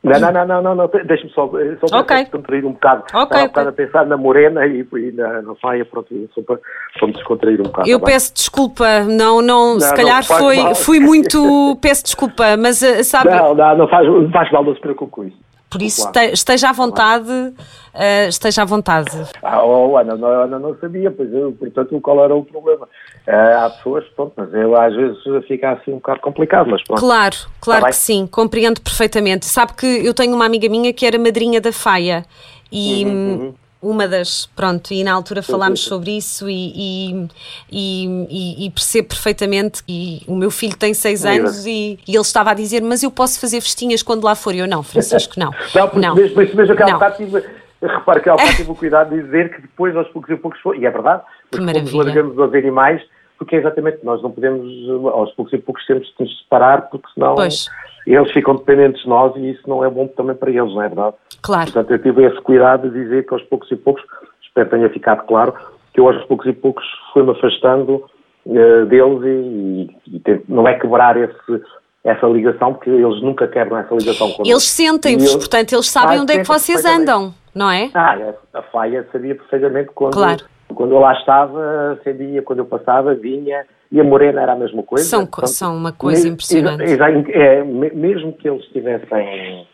não, 0.02 0.18
não, 0.18 0.32
não, 0.32 0.46
não, 0.46 0.62
não, 0.62 0.74
não. 0.74 0.90
deixe-me 1.06 1.30
só, 1.30 1.48
só 1.86 2.00
okay. 2.00 2.22
descontrair 2.22 2.66
um 2.66 2.72
bocado. 2.72 3.04
Ok, 3.14 3.40
Estava 3.40 3.68
a 3.68 3.72
pensar 3.72 4.04
na 4.04 4.16
morena 4.16 4.66
e, 4.66 4.80
e 4.80 5.12
na, 5.12 5.42
na 5.42 5.54
faia, 5.54 5.84
pronto, 5.84 6.08
só 6.34 6.42
para, 6.42 6.58
para 6.98 7.06
me 7.06 7.12
descontrair 7.14 7.60
um 7.60 7.64
bocado. 7.64 7.88
Eu 7.88 8.00
tá 8.00 8.06
peço 8.06 8.30
bem? 8.30 8.34
desculpa, 8.34 9.00
não, 9.04 9.40
não, 9.40 9.74
não 9.74 9.80
se 9.80 9.94
calhar 9.94 10.24
foi, 10.24 10.74
fui 10.74 10.98
muito, 10.98 11.38
peço 11.80 12.02
desculpa, 12.02 12.56
mas 12.58 12.82
eh, 12.82 13.04
sabe... 13.04 13.30
Não, 13.30 13.54
não, 13.54 13.76
não 13.76 13.88
faz, 13.88 14.04
não 14.08 14.30
faz 14.32 14.50
mal, 14.50 14.64
não 14.64 14.74
se 14.74 14.80
preocupe 14.80 15.12
com 15.12 15.24
isso. 15.24 15.36
Por 15.72 15.80
isso, 15.80 16.06
esteja 16.32 16.68
à 16.68 16.72
vontade, 16.72 17.30
uh, 17.30 18.28
esteja 18.28 18.60
à 18.60 18.64
vontade. 18.66 19.10
Ah, 19.42 19.64
oh, 19.64 19.96
Ana, 19.96 20.16
não, 20.16 20.28
Ana 20.28 20.58
não 20.58 20.76
sabia, 20.78 21.10
pois 21.10 21.32
eu, 21.32 21.52
portanto, 21.52 21.98
qual 22.02 22.22
era 22.22 22.34
o 22.34 22.44
problema? 22.44 22.86
Uh, 23.26 23.64
há 23.64 23.70
pessoas, 23.70 24.04
pronto, 24.14 24.34
mas 24.36 24.52
eu 24.52 24.76
às 24.76 24.94
vezes 24.94 25.18
fica 25.48 25.72
assim 25.72 25.92
um 25.92 25.96
bocado 25.96 26.20
complicado, 26.20 26.68
mas 26.70 26.84
pronto. 26.84 27.00
Claro, 27.00 27.36
claro 27.60 27.82
tá 27.82 27.88
que 27.88 27.96
sim, 27.96 28.26
compreendo 28.26 28.82
perfeitamente. 28.82 29.46
Sabe 29.46 29.72
que 29.72 29.86
eu 29.86 30.12
tenho 30.12 30.34
uma 30.34 30.44
amiga 30.44 30.68
minha 30.68 30.92
que 30.92 31.06
era 31.06 31.18
madrinha 31.18 31.60
da 31.60 31.72
Faia 31.72 32.24
e... 32.70 33.04
Uhum, 33.06 33.12
uhum 33.12 33.61
uma 33.82 34.06
das, 34.06 34.46
pronto, 34.46 34.92
e 34.94 35.02
na 35.02 35.12
altura 35.12 35.42
falámos 35.42 35.80
sobre 35.80 36.16
isso 36.16 36.48
e, 36.48 36.72
e, 36.76 37.28
e, 37.70 38.66
e, 38.66 38.70
percebo 38.70 39.08
perfeitamente 39.08 39.82
que 39.82 40.22
o 40.28 40.36
meu 40.36 40.50
filho 40.52 40.76
tem 40.76 40.94
seis 40.94 41.26
anos 41.26 41.66
e, 41.66 41.98
e, 42.06 42.14
ele 42.14 42.20
estava 42.20 42.52
a 42.52 42.54
dizer, 42.54 42.80
mas 42.80 43.02
eu 43.02 43.10
posso 43.10 43.40
fazer 43.40 43.60
festinhas 43.60 44.02
quando 44.02 44.22
lá 44.22 44.36
for. 44.36 44.54
Eu, 44.54 44.68
não, 44.68 44.84
Francisco, 44.84 45.34
não. 45.36 45.50
não, 45.74 45.88
porque 45.88 46.06
não. 46.06 46.14
Mesmo, 46.14 46.36
mesmo, 46.36 46.56
mesmo 46.56 46.72
aquela 46.74 47.10
tive, 47.10 47.44
repare 47.82 48.20
que 48.20 48.28
ela 48.28 48.38
tive 48.54 48.70
o 48.70 48.74
cuidado 48.76 49.10
de 49.10 49.20
dizer 49.20 49.52
que 49.52 49.62
depois 49.62 49.96
aos 49.96 50.08
poucos 50.08 50.30
e 50.30 50.36
poucos 50.36 50.60
foi, 50.60 50.78
e 50.78 50.86
é 50.86 50.90
verdade, 50.90 51.22
porque 51.50 51.72
fomos 51.72 51.92
largamos 51.92 52.38
aos 52.38 52.54
animais, 52.54 53.02
porque 53.36 53.56
é 53.56 53.58
exatamente, 53.58 53.98
nós 54.04 54.22
não 54.22 54.30
podemos, 54.30 54.64
aos 55.12 55.32
poucos 55.32 55.52
e 55.52 55.58
poucos 55.58 55.84
temos 55.86 56.06
de 56.06 56.14
nos 56.20 56.38
separar, 56.42 56.82
porque 56.82 57.08
senão... 57.14 57.34
Pois 57.34 57.68
eles 58.06 58.32
ficam 58.32 58.56
dependentes 58.56 59.02
de 59.02 59.08
nós 59.08 59.34
e 59.36 59.50
isso 59.50 59.68
não 59.68 59.84
é 59.84 59.90
bom 59.90 60.06
também 60.08 60.34
para 60.34 60.50
eles, 60.50 60.72
não 60.74 60.82
é 60.82 60.88
verdade? 60.88 61.16
Claro. 61.42 61.72
Portanto, 61.72 61.90
eu 61.90 61.98
tive 61.98 62.24
esse 62.24 62.40
cuidado 62.40 62.90
de 62.90 63.02
dizer 63.02 63.26
que 63.26 63.34
aos 63.34 63.42
poucos 63.44 63.70
e 63.70 63.76
poucos, 63.76 64.02
espero 64.42 64.68
que 64.68 64.76
tenha 64.76 64.90
ficado 64.90 65.26
claro, 65.26 65.54
que 65.92 66.00
eu 66.00 66.08
aos 66.08 66.24
poucos 66.24 66.46
e 66.46 66.52
poucos 66.52 66.84
fui-me 67.12 67.30
afastando 67.30 68.04
uh, 68.46 68.86
deles 68.86 69.22
e, 69.22 69.96
e, 70.08 70.16
e 70.16 70.42
não 70.48 70.66
é 70.66 70.78
quebrar 70.78 71.16
esse, 71.16 71.62
essa 72.04 72.26
ligação, 72.26 72.74
porque 72.74 72.90
eles 72.90 73.22
nunca 73.22 73.46
quebram 73.46 73.78
essa 73.78 73.94
ligação 73.94 74.30
connosco. 74.30 74.48
Eles 74.48 74.64
sentem-vos, 74.64 75.36
portanto, 75.36 75.72
eles 75.72 75.88
sabem 75.88 76.18
ah, 76.18 76.22
onde 76.22 76.32
é 76.32 76.38
que 76.38 76.48
vocês 76.48 76.84
andam, 76.84 77.32
não 77.54 77.70
é? 77.70 77.90
Ah, 77.94 78.34
a 78.54 78.62
Faia 78.62 79.06
sabia 79.12 79.34
perfeitamente 79.34 79.90
quando, 79.94 80.14
claro. 80.14 80.44
quando 80.74 80.92
eu 80.92 80.98
lá 80.98 81.12
estava, 81.12 82.00
sabia, 82.02 82.42
quando 82.42 82.60
eu 82.60 82.64
passava, 82.64 83.14
vinha 83.14 83.64
e 83.92 84.00
a 84.00 84.04
Morena 84.04 84.40
era 84.40 84.54
a 84.54 84.56
mesma 84.56 84.82
coisa. 84.82 85.04
São, 85.04 85.26
Portanto, 85.26 85.48
são 85.48 85.76
uma 85.76 85.92
coisa 85.92 86.26
impressionante. 86.26 86.82
É, 86.82 87.62
mesmo 87.62 88.32
que 88.32 88.48
eles 88.48 88.64
estivessem, 88.64 89.66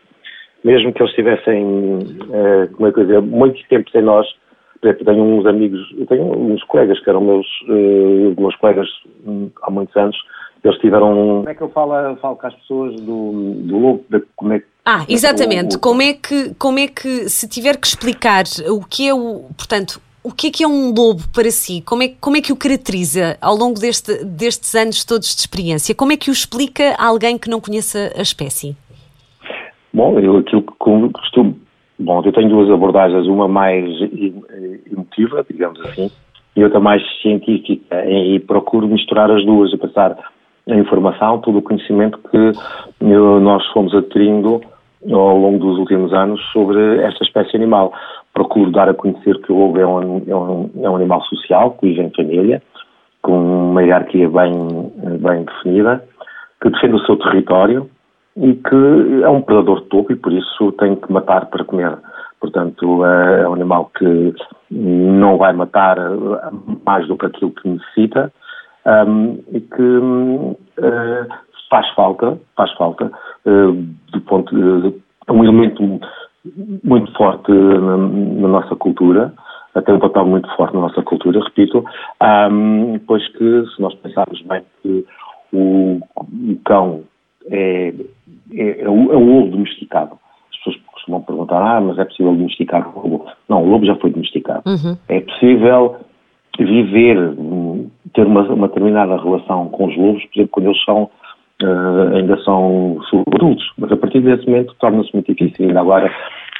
mesmo 0.63 0.93
que 0.93 1.01
eles 1.01 1.11
estivessem, 1.11 1.99
é, 2.31 2.67
como 2.67 2.87
é 2.87 2.91
que 2.91 2.99
eu 2.99 3.05
dizer, 3.05 3.21
muito 3.21 3.67
tempo 3.69 3.89
sem 3.89 4.01
nós, 4.01 4.27
por 4.81 4.89
exemplo, 4.89 5.05
tenho 5.05 5.23
uns 5.23 5.45
amigos, 5.45 5.79
eu 5.97 6.05
tenho 6.05 6.23
uns 6.23 6.63
colegas 6.65 6.99
que 7.01 7.09
eram 7.09 7.21
meus, 7.21 7.47
uh, 7.67 8.35
meus 8.39 8.55
colegas 8.57 8.87
um, 9.25 9.49
há 9.61 9.71
muitos 9.71 9.95
anos, 9.95 10.17
eles 10.63 10.77
tiveram. 10.79 11.13
Como 11.13 11.49
é 11.49 11.55
que 11.55 11.61
eu 11.61 11.69
falo, 11.69 12.15
falo 12.17 12.35
com 12.35 12.47
as 12.47 12.55
pessoas 12.55 12.95
do, 13.01 13.53
do 13.55 13.77
lobo? 13.77 14.05
Da, 14.09 14.21
como 14.35 14.53
é, 14.53 14.61
ah, 14.85 15.05
exatamente. 15.07 15.75
O, 15.75 15.77
o, 15.77 15.81
como, 15.81 16.01
é 16.01 16.13
que, 16.13 16.53
como 16.55 16.79
é 16.79 16.87
que, 16.87 17.29
se 17.29 17.47
tiver 17.47 17.77
que 17.77 17.87
explicar 17.87 18.43
o 18.69 18.81
que 18.85 19.07
é 19.07 19.13
o. 19.13 19.45
Portanto, 19.57 20.01
o 20.23 20.31
que 20.31 20.47
é 20.47 20.51
que 20.51 20.63
é 20.63 20.67
um 20.67 20.93
lobo 20.93 21.23
para 21.33 21.49
si? 21.49 21.81
Como 21.81 22.03
é, 22.03 22.09
como 22.19 22.37
é 22.37 22.41
que 22.41 22.51
o 22.51 22.55
caracteriza 22.55 23.37
ao 23.41 23.55
longo 23.55 23.79
deste, 23.79 24.23
destes 24.25 24.75
anos 24.75 25.05
todos 25.05 25.33
de 25.33 25.41
experiência? 25.41 25.95
Como 25.95 26.11
é 26.11 26.17
que 26.17 26.29
o 26.29 26.33
explica 26.33 26.95
a 26.97 27.07
alguém 27.07 27.37
que 27.37 27.49
não 27.49 27.61
conheça 27.61 28.11
a 28.17 28.21
espécie? 28.21 28.75
Bom, 29.93 30.19
eu 30.19 30.37
aquilo 30.37 30.61
que 30.61 30.73
costumo. 31.13 31.57
Bom, 31.97 32.21
eu 32.23 32.31
tenho 32.31 32.49
duas 32.49 32.69
abordagens, 32.69 33.27
uma 33.27 33.47
mais 33.47 33.85
emotiva, 34.91 35.45
digamos 35.49 35.79
assim, 35.81 36.09
e 36.55 36.63
outra 36.63 36.79
mais 36.79 37.01
científica, 37.21 38.05
e 38.05 38.39
procuro 38.39 38.87
misturar 38.87 39.29
as 39.31 39.45
duas 39.45 39.73
e 39.73 39.77
passar 39.77 40.17
a 40.69 40.75
informação, 40.75 41.39
todo 41.39 41.57
o 41.57 41.61
conhecimento 41.61 42.19
que 42.29 42.51
nós 43.01 43.65
fomos 43.73 43.93
adquirindo 43.93 44.61
ao 45.11 45.37
longo 45.37 45.59
dos 45.59 45.77
últimos 45.77 46.13
anos 46.13 46.41
sobre 46.51 47.01
esta 47.03 47.23
espécie 47.23 47.55
animal 47.55 47.93
procuro 48.33 48.71
dar 48.71 48.89
a 48.89 48.93
conhecer 48.93 49.39
que 49.41 49.51
o 49.51 49.57
lobo 49.57 49.79
é 49.79 49.85
um, 49.85 50.23
é 50.27 50.35
um, 50.35 50.69
é 50.83 50.89
um 50.89 50.95
animal 50.95 51.21
social, 51.23 51.71
que 51.71 51.87
vive 51.87 52.01
em 52.01 52.11
família, 52.11 52.61
com 53.21 53.71
uma 53.71 53.83
hierarquia 53.83 54.29
bem, 54.29 54.51
bem 55.19 55.43
definida, 55.43 56.03
que 56.61 56.69
defende 56.69 56.95
o 56.95 57.05
seu 57.05 57.17
território 57.17 57.89
e 58.37 58.53
que 58.53 59.23
é 59.23 59.29
um 59.29 59.41
predador 59.41 59.81
de 59.81 59.87
topo 59.87 60.11
e 60.13 60.15
por 60.15 60.31
isso 60.31 60.71
tem 60.73 60.95
que 60.95 61.11
matar 61.11 61.47
para 61.47 61.65
comer. 61.65 61.97
Portanto, 62.39 63.03
é 63.03 63.47
um 63.47 63.53
animal 63.53 63.91
que 63.97 64.33
não 64.71 65.37
vai 65.37 65.51
matar 65.51 65.97
mais 66.85 67.05
do 67.07 67.17
que 67.17 67.25
aquilo 67.25 67.51
que 67.51 67.67
necessita 67.67 68.31
um, 68.85 69.43
e 69.51 69.59
que 69.59 69.81
uh, 69.81 71.27
faz 71.69 71.89
falta, 71.95 72.37
faz 72.55 72.71
falta, 72.73 73.11
uh, 73.45 73.73
do 74.11 74.21
ponto 74.21 74.55
de, 74.55 74.95
um 75.29 75.43
elemento 75.43 75.99
muito 76.83 77.11
forte 77.13 77.51
na, 77.51 77.97
na, 77.97 78.47
nossa 78.47 78.75
cultura, 78.75 79.33
até 79.75 79.93
um 79.93 79.99
papel 79.99 80.25
muito 80.25 80.49
forte 80.55 80.73
na 80.73 80.81
nossa 80.81 81.01
cultura, 81.01 81.39
repito, 81.43 81.83
um, 82.51 82.99
pois 83.05 83.27
que 83.29 83.65
se 83.75 83.81
nós 83.81 83.93
pensarmos 83.95 84.41
bem 84.43 84.61
que 84.81 85.05
o, 85.53 85.99
o 86.15 86.55
cão 86.65 87.03
é, 87.49 87.93
é, 88.53 88.81
é, 88.81 88.89
o, 88.89 89.11
é 89.11 89.15
o 89.15 89.19
lobo 89.19 89.51
domesticado. 89.51 90.17
As 90.51 90.57
pessoas 90.57 90.77
costumam 90.93 91.21
perguntar, 91.21 91.61
ah, 91.61 91.81
mas 91.81 91.97
é 91.97 92.05
possível 92.05 92.33
domesticar 92.33 92.97
o 92.97 93.01
lobo? 93.01 93.25
Não, 93.47 93.63
o 93.63 93.69
lobo 93.69 93.85
já 93.85 93.95
foi 93.95 94.11
domesticado. 94.11 94.63
Uhum. 94.65 94.97
É 95.07 95.19
possível 95.21 95.97
viver, 96.57 97.17
ter 98.13 98.25
uma, 98.25 98.41
uma 98.41 98.67
determinada 98.67 99.17
relação 99.17 99.69
com 99.69 99.85
os 99.85 99.97
lobos, 99.97 100.23
por 100.25 100.39
exemplo, 100.39 100.51
quando 100.51 100.65
eles 100.67 100.83
são 100.83 101.09
uh, 101.63 102.15
ainda 102.15 102.37
são 102.43 102.99
adultos, 103.33 103.71
mas 103.77 103.91
a 103.91 103.97
partir 103.97 104.21
desse 104.21 104.45
momento 104.47 104.75
torna-se 104.79 105.13
muito 105.13 105.33
difícil. 105.33 105.67
Ainda 105.67 105.81
agora, 105.81 106.11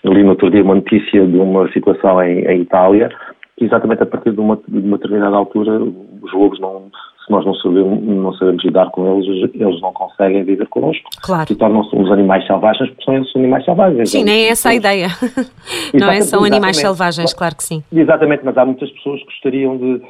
eu 0.04 0.14
li 0.14 0.24
no 0.24 0.32
outro 0.32 0.50
dia 0.50 0.64
uma 0.64 0.76
notícia 0.76 1.26
de 1.26 1.38
uma 1.38 1.72
situação 1.72 2.22
em, 2.22 2.46
em 2.46 2.62
Itália, 2.62 3.10
que 3.58 3.66
exatamente 3.66 4.04
a 4.04 4.06
partir 4.06 4.32
de 4.32 4.40
uma, 4.40 4.58
de 4.68 4.80
uma 4.80 4.98
determinada 4.98 5.36
altura 5.36 5.82
os 6.22 6.34
lobos 6.34 6.60
não, 6.60 6.90
se 7.26 7.32
nós 7.32 7.46
não 7.46 7.54
sabemos, 7.56 8.02
não 8.04 8.34
sabemos 8.34 8.64
lidar 8.64 8.90
com 8.90 9.16
eles, 9.16 9.52
eles 9.54 9.82
não 9.82 9.94
conseguem 9.94 10.44
viver 10.44 10.68
connosco. 10.68 11.04
Claro. 11.22 11.46
E 11.52 11.56
tornam-se 11.56 11.96
uns 11.96 12.12
animais 12.12 12.46
selvagens 12.48 12.90
porque 12.90 13.04
são 13.04 13.16
eles 13.16 13.36
animais 13.36 13.66
selvagens. 13.66 14.10
Sim, 14.10 14.24
nem 14.24 14.46
é 14.46 14.50
essa 14.50 14.70
a 14.70 14.76
ideia. 14.76 15.08
não 15.94 16.10
é? 16.10 16.22
São 16.22 16.44
animais 16.44 16.78
selvagens, 16.78 17.34
claro 17.34 17.56
que 17.56 17.64
sim. 17.64 17.84
Exatamente, 17.92 18.44
mas 18.44 18.58
há 18.58 18.66
muitas 18.66 18.90
pessoas 18.92 19.20
que 19.20 19.26
gostariam 19.26 19.78
de, 19.78 20.02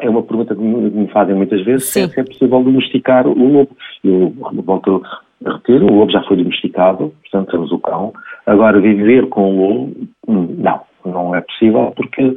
é 0.00 0.10
uma 0.10 0.22
pergunta 0.22 0.54
que 0.54 0.60
me 0.60 1.08
fazem 1.08 1.34
muitas 1.34 1.64
vezes, 1.64 1.88
Sim. 1.88 2.08
se 2.08 2.20
é 2.20 2.24
possível 2.24 2.62
domesticar 2.62 3.26
o 3.26 3.32
lobo. 3.32 3.70
Eu 4.04 4.32
volto 4.64 5.02
a 5.44 5.52
repetir, 5.52 5.82
o 5.82 5.94
lobo 5.94 6.10
já 6.10 6.22
foi 6.24 6.36
domesticado, 6.36 7.12
portanto 7.22 7.50
temos 7.50 7.72
o 7.72 7.78
cão. 7.78 8.12
Agora, 8.46 8.80
viver 8.80 9.28
com 9.28 9.54
o 9.54 9.60
lobo, 9.60 9.96
hum, 10.28 10.56
não, 10.58 10.80
não 11.04 11.34
é 11.34 11.40
possível, 11.40 11.92
porque 11.96 12.34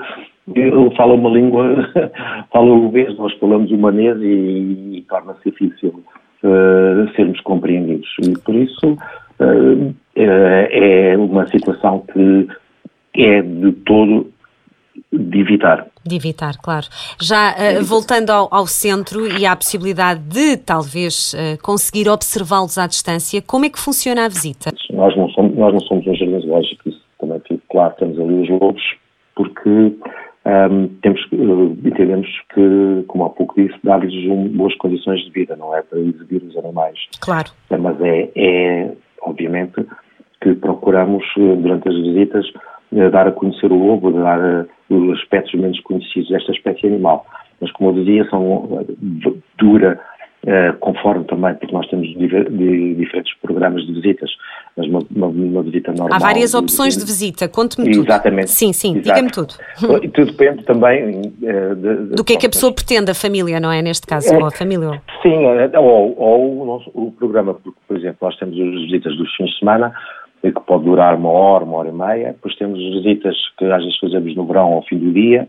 ele 0.55 0.95
fala 0.95 1.13
uma 1.13 1.29
língua, 1.29 1.75
fala 2.51 2.71
o 2.71 2.89
vez, 2.89 3.17
nós 3.17 3.33
falamos 3.37 3.71
humanês 3.71 4.17
e, 4.21 4.97
e 4.97 5.05
torna-se 5.07 5.49
difícil 5.49 6.03
uh, 6.43 7.09
sermos 7.15 7.39
compreendidos. 7.41 8.09
E 8.23 8.37
por 8.39 8.55
isso 8.55 8.97
uh, 9.39 9.95
é 10.15 11.17
uma 11.17 11.47
situação 11.47 12.03
que 12.11 12.47
é 13.15 13.41
de 13.41 13.71
todo 13.85 14.31
de 15.11 15.39
evitar. 15.39 15.87
De 16.05 16.15
evitar, 16.15 16.55
claro. 16.57 16.87
Já 17.21 17.51
uh, 17.51 17.83
voltando 17.83 18.29
ao, 18.29 18.47
ao, 18.51 18.65
centro 18.65 19.27
e 19.37 19.45
à 19.45 19.55
possibilidade 19.55 20.21
de 20.21 20.57
talvez 20.57 21.33
uh, 21.33 21.61
conseguir 21.61 22.09
observá-los 22.09 22.77
à 22.77 22.87
distância, 22.87 23.41
como 23.41 23.65
é 23.65 23.69
que 23.69 23.79
funciona 23.79 24.25
a 24.25 24.29
visita? 24.29 24.71
Nós 24.91 25.15
não 25.17 25.29
somos, 25.29 25.55
nós 25.55 25.73
não 25.73 25.79
somos 25.81 26.07
um 26.07 26.15
jardim 26.15 26.39
zoológico, 26.39 26.89
isso 26.89 27.01
também 27.19 27.39
fica 27.41 27.61
claro, 27.69 27.95
temos 27.99 28.19
ali 28.19 28.33
os 28.41 28.49
lobos, 28.49 28.81
porque 29.35 29.69
um, 29.69 29.99
ehm, 30.45 30.87
temos, 31.01 31.21
uh, 31.33 31.77
entendemos 31.85 32.29
que, 32.53 33.03
como 33.07 33.25
há 33.25 33.29
pouco 33.29 33.61
disse, 33.61 33.77
dar-lhes 33.83 34.13
um, 34.31 34.47
boas 34.49 34.75
condições 34.75 35.19
de 35.25 35.31
vida, 35.31 35.55
não 35.57 35.75
é 35.75 35.81
para 35.81 35.99
exibir 35.99 36.41
os 36.43 36.55
animais. 36.57 36.97
Claro. 37.19 37.51
Mas 37.69 37.99
é, 38.01 38.29
é 38.35 38.91
obviamente, 39.23 39.85
que 40.41 40.53
procuramos, 40.55 41.23
durante 41.35 41.89
as 41.89 41.95
visitas, 41.95 42.45
dar 42.91 43.27
a 43.27 43.31
conhecer 43.31 43.71
o 43.71 43.75
lobo, 43.75 44.11
dar 44.11 44.65
os 44.89 45.19
aspectos 45.19 45.53
menos 45.59 45.79
conhecidos 45.81 46.29
desta 46.29 46.51
espécie 46.51 46.87
animal. 46.87 47.25
Mas, 47.61 47.71
como 47.71 47.89
eu 47.89 48.03
dizia, 48.03 48.27
são 48.29 48.85
dura 49.57 49.99
Uh, 50.41 50.71
conforme 50.79 51.25
também, 51.25 51.53
porque 51.55 51.73
nós 51.73 51.85
temos 51.89 52.07
de, 52.07 52.27
de, 52.27 52.95
diferentes 52.95 53.35
programas 53.41 53.85
de 53.85 53.91
visitas, 53.91 54.31
mas 54.77 54.87
uma, 54.87 55.01
uma, 55.13 55.27
uma 55.27 55.63
visita 55.63 55.91
normal. 55.91 56.13
Há 56.13 56.17
várias 56.17 56.53
opções 56.53 56.93
de, 56.93 57.01
de 57.01 57.05
visita, 57.05 57.49
conte-me 57.49 57.91
tudo. 57.91 58.05
Exatamente. 58.05 58.49
Sim, 58.49 58.71
sim, 58.71 59.01
diga-me 59.01 59.29
tudo. 59.29 59.53
E 60.01 60.07
tudo 60.07 60.31
depende 60.31 60.63
também 60.63 61.19
uh, 61.19 61.75
de, 61.75 62.15
do 62.15 62.23
que 62.23 62.35
é 62.35 62.37
que 62.37 62.45
a 62.45 62.49
pessoa 62.49 62.73
pretende, 62.73 63.11
a 63.11 63.13
família, 63.13 63.59
não 63.59 63.69
é? 63.69 63.81
Neste 63.81 64.07
caso, 64.07 64.33
é, 64.33 64.37
ou 64.37 64.45
a 64.45 64.51
família. 64.51 65.01
Sim, 65.21 65.45
ou, 65.75 66.17
ou 66.17 66.61
o, 66.61 66.65
nosso, 66.65 66.89
o 66.93 67.11
programa, 67.11 67.55
porque, 67.55 67.77
por 67.85 67.97
exemplo, 67.97 68.19
nós 68.21 68.37
temos 68.37 68.57
as 68.57 68.81
visitas 68.83 69.17
dos 69.17 69.35
fins 69.35 69.49
de 69.49 69.59
semana, 69.59 69.93
que 70.41 70.59
pode 70.65 70.85
durar 70.85 71.15
uma 71.15 71.29
hora, 71.29 71.63
uma 71.63 71.77
hora 71.77 71.89
e 71.89 71.91
meia, 71.91 72.33
depois 72.33 72.55
temos 72.55 72.79
visitas 72.79 73.35
que 73.57 73.65
às 73.65 73.83
vezes 73.83 73.99
fazemos 73.99 74.35
no 74.35 74.45
verão 74.45 74.73
ao 74.73 74.83
fim 74.83 74.97
do 74.97 75.11
dia, 75.11 75.47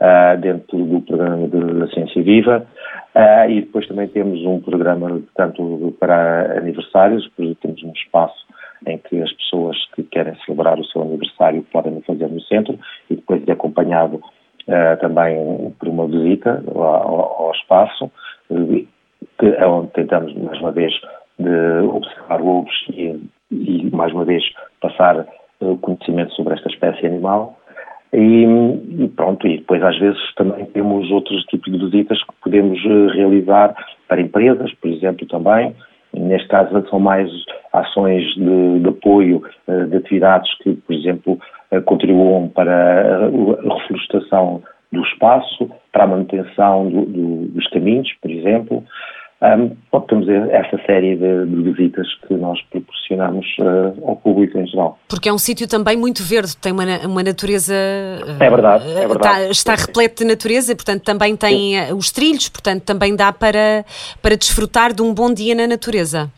uh, 0.00 0.40
dentro 0.40 0.78
do 0.84 1.00
programa 1.00 1.48
da 1.48 1.88
Ciência 1.88 2.22
Viva, 2.22 2.66
uh, 3.14 3.50
e 3.50 3.62
depois 3.62 3.86
também 3.86 4.08
temos 4.08 4.44
um 4.44 4.60
programa 4.60 5.20
tanto 5.34 5.94
para 5.98 6.58
aniversários, 6.58 7.30
temos 7.60 7.82
um 7.82 7.92
espaço 7.92 8.46
em 8.86 8.98
que 8.98 9.20
as 9.20 9.32
pessoas 9.32 9.76
que 9.94 10.02
querem 10.04 10.36
celebrar 10.44 10.78
o 10.78 10.84
seu 10.84 11.02
aniversário 11.02 11.66
podem 11.72 12.00
fazer 12.02 12.28
no 12.28 12.40
centro 12.42 12.78
e 13.10 13.16
depois 13.16 13.42
é 13.48 13.52
acompanhado 13.52 14.16
uh, 14.16 15.00
também 15.00 15.74
por 15.78 15.88
uma 15.88 16.06
visita 16.06 16.62
ao, 16.74 17.44
ao 17.46 17.52
espaço, 17.52 18.10
que 19.38 19.46
é 19.46 19.66
onde 19.66 19.90
tentamos, 19.92 20.34
mais 20.34 20.60
uma 20.60 20.70
vez, 20.70 20.92
de 21.38 21.80
observar 21.86 22.40
lobos 22.40 22.74
e, 22.90 23.20
e 23.50 23.88
mais 23.94 24.12
uma 24.12 24.24
vez, 24.24 24.42
passar 24.80 25.26
conhecimento 25.80 26.32
sobre 26.34 26.54
esta 26.54 26.68
espécie 26.68 27.06
animal 27.06 27.58
e, 28.12 28.44
e, 29.04 29.08
pronto, 29.08 29.46
e 29.46 29.58
depois 29.58 29.82
às 29.82 29.98
vezes 29.98 30.18
também 30.34 30.64
temos 30.66 31.10
outros 31.10 31.42
tipos 31.44 31.72
de 31.72 31.78
visitas 31.78 32.22
que 32.22 32.32
podemos 32.42 32.78
eh, 32.84 33.14
realizar 33.14 33.74
para 34.06 34.20
empresas, 34.20 34.72
por 34.74 34.90
exemplo, 34.90 35.26
também. 35.26 35.74
Neste 36.14 36.48
caso 36.48 36.88
são 36.88 36.98
mais 36.98 37.30
ações 37.72 38.24
de, 38.34 38.80
de 38.80 38.88
apoio 38.88 39.42
eh, 39.66 39.84
de 39.84 39.96
atividades 39.98 40.50
que, 40.62 40.72
por 40.74 40.94
exemplo, 40.94 41.38
eh, 41.70 41.80
contribuam 41.82 42.48
para 42.48 43.26
a 43.26 43.74
reflorestação 43.74 44.62
do 44.90 45.02
espaço, 45.02 45.70
para 45.92 46.04
a 46.04 46.06
manutenção 46.06 46.88
do, 46.88 47.04
do, 47.04 47.48
dos 47.48 47.66
caminhos, 47.68 48.10
por 48.22 48.30
exemplo. 48.30 48.82
Um, 49.40 49.76
temos 50.08 50.28
essa 50.28 50.76
série 50.84 51.14
de, 51.14 51.46
de, 51.46 51.62
visitas 51.70 52.06
que 52.26 52.34
nós 52.34 52.60
proporcionamos 52.70 53.46
uh, 53.60 54.08
ao 54.08 54.16
público 54.16 54.58
em 54.58 54.66
geral. 54.66 54.98
Porque 55.08 55.28
é 55.28 55.32
um 55.32 55.38
sítio 55.38 55.68
também 55.68 55.96
muito 55.96 56.24
verde, 56.24 56.56
tem 56.56 56.72
uma, 56.72 56.84
uma 57.06 57.22
natureza. 57.22 57.72
Uh, 57.72 58.42
é 58.42 58.50
verdade, 58.50 58.90
é 58.90 59.06
verdade. 59.06 59.50
Está, 59.50 59.74
está 59.74 59.86
repleto 59.86 60.24
de 60.24 60.28
natureza, 60.28 60.74
portanto 60.74 61.04
também 61.04 61.36
tem 61.36 61.86
Sim. 61.86 61.92
os 61.92 62.10
trilhos, 62.10 62.48
portanto 62.48 62.82
também 62.82 63.14
dá 63.14 63.32
para, 63.32 63.84
para 64.20 64.36
desfrutar 64.36 64.92
de 64.92 65.02
um 65.02 65.14
bom 65.14 65.32
dia 65.32 65.54
na 65.54 65.68
natureza. 65.68 66.28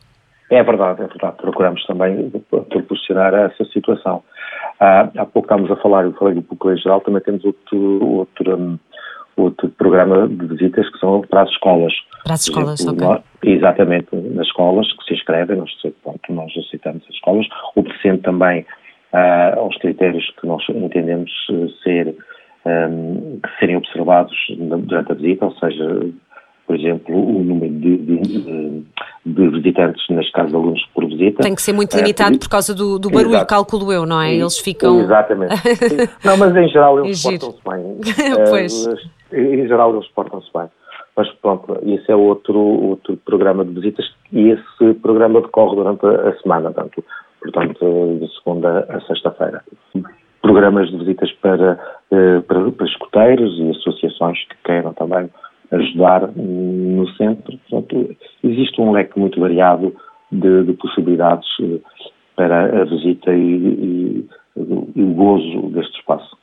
É 0.50 0.62
verdade, 0.62 1.02
é 1.02 1.06
verdade. 1.06 1.36
Procuramos 1.38 1.82
também 1.86 2.30
proporcionar 2.50 3.32
essa 3.32 3.64
situação. 3.72 4.22
Uh, 4.80 5.08
há 5.16 5.24
pouco 5.24 5.46
estávamos 5.46 5.70
a 5.70 5.76
falar, 5.76 6.04
eu 6.04 6.12
falei 6.12 6.34
do 6.34 6.42
pouco 6.42 6.70
em 6.70 6.76
geral, 6.76 7.00
também 7.00 7.22
temos 7.22 7.44
outro, 7.44 8.04
outro 8.04 8.56
um, 8.56 8.78
outro 9.42 9.68
programa 9.70 10.28
de 10.28 10.46
visitas 10.46 10.88
que 10.90 10.98
são 10.98 11.22
para 11.22 11.42
as 11.42 11.50
escolas. 11.50 11.92
Para 12.24 12.34
as 12.34 12.42
escolas, 12.42 12.80
exemplo, 12.80 13.06
ok. 13.06 13.08
Nós, 13.08 13.22
exatamente, 13.42 14.08
nas 14.14 14.46
escolas 14.46 14.92
que 14.92 15.04
se 15.04 15.14
inscrevem, 15.14 15.56
nós, 15.56 15.70
pronto, 16.02 16.20
nós 16.32 16.52
aceitamos 16.56 17.02
as 17.08 17.14
escolas, 17.14 17.46
obedecendo 17.74 18.22
também 18.22 18.64
uh, 19.12 19.58
aos 19.60 19.76
critérios 19.78 20.24
que 20.40 20.46
nós 20.46 20.62
entendemos 20.68 21.30
eh, 21.50 21.66
ser, 21.82 22.16
um, 22.66 23.40
serem 23.58 23.76
observados 23.76 24.36
durante 24.58 25.12
a 25.12 25.14
visita, 25.14 25.46
ou 25.46 25.52
seja, 25.56 26.10
por 26.66 26.76
exemplo, 26.76 27.16
o 27.16 27.42
número 27.42 27.72
de, 27.74 27.96
de, 27.96 28.84
de, 29.26 29.48
visitantes, 29.48 30.02
neste 30.08 30.32
caso 30.32 30.56
alunos 30.56 30.84
por 30.94 31.04
visita. 31.06 31.42
Tem 31.42 31.54
que 31.54 31.62
ser 31.62 31.72
muito 31.72 31.96
limitado 31.96 32.36
uh, 32.36 32.38
por 32.38 32.48
causa 32.48 32.74
do, 32.74 32.98
do 32.98 33.10
barulho, 33.10 33.34
Exato. 33.34 33.46
calculo 33.46 33.92
eu, 33.92 34.06
não 34.06 34.20
é? 34.20 34.34
Eles 34.34 34.58
ficam. 34.58 35.00
Exatamente. 35.00 35.54
não, 36.24 36.36
mas 36.36 36.54
em 36.54 36.68
geral 36.68 37.04
eles 37.04 37.22
portam-se 37.22 37.58
bem. 37.68 38.00
pois. 38.48 38.86
Uh, 38.86 39.19
em 39.32 39.66
geral 39.66 39.94
eles 39.94 40.08
portam-se 40.08 40.50
bem. 40.52 40.68
Mas 41.16 41.28
pronto, 41.34 41.78
esse 41.82 42.10
é 42.10 42.16
outro, 42.16 42.58
outro 42.58 43.16
programa 43.18 43.64
de 43.64 43.72
visitas 43.72 44.06
e 44.32 44.50
esse 44.50 44.94
programa 45.02 45.40
decorre 45.40 45.76
durante 45.76 46.06
a 46.06 46.36
semana, 46.40 46.70
portanto, 46.70 47.04
portanto 47.40 48.18
de 48.20 48.34
segunda 48.38 48.86
a 48.88 49.00
sexta-feira. 49.02 49.62
Programas 50.40 50.88
de 50.88 50.96
visitas 50.96 51.30
para, 51.42 51.78
eh, 52.10 52.40
para, 52.40 52.70
para 52.70 52.86
escuteiros 52.86 53.58
e 53.58 53.70
associações 53.70 54.38
que 54.48 54.56
queiram 54.64 54.94
também 54.94 55.28
ajudar 55.72 56.28
no 56.34 57.08
centro. 57.10 57.58
Portanto, 57.68 58.16
existe 58.42 58.80
um 58.80 58.92
leque 58.92 59.18
muito 59.18 59.38
variado 59.40 59.94
de, 60.32 60.64
de 60.64 60.72
possibilidades 60.74 61.48
eh, 61.60 61.80
para 62.36 62.82
a 62.82 62.84
visita 62.84 63.32
e, 63.32 63.38
e, 63.38 64.28
e, 64.96 65.02
o 65.02 65.14
gozo 65.14 65.70
deste 65.70 65.98
espaço. 65.98 66.36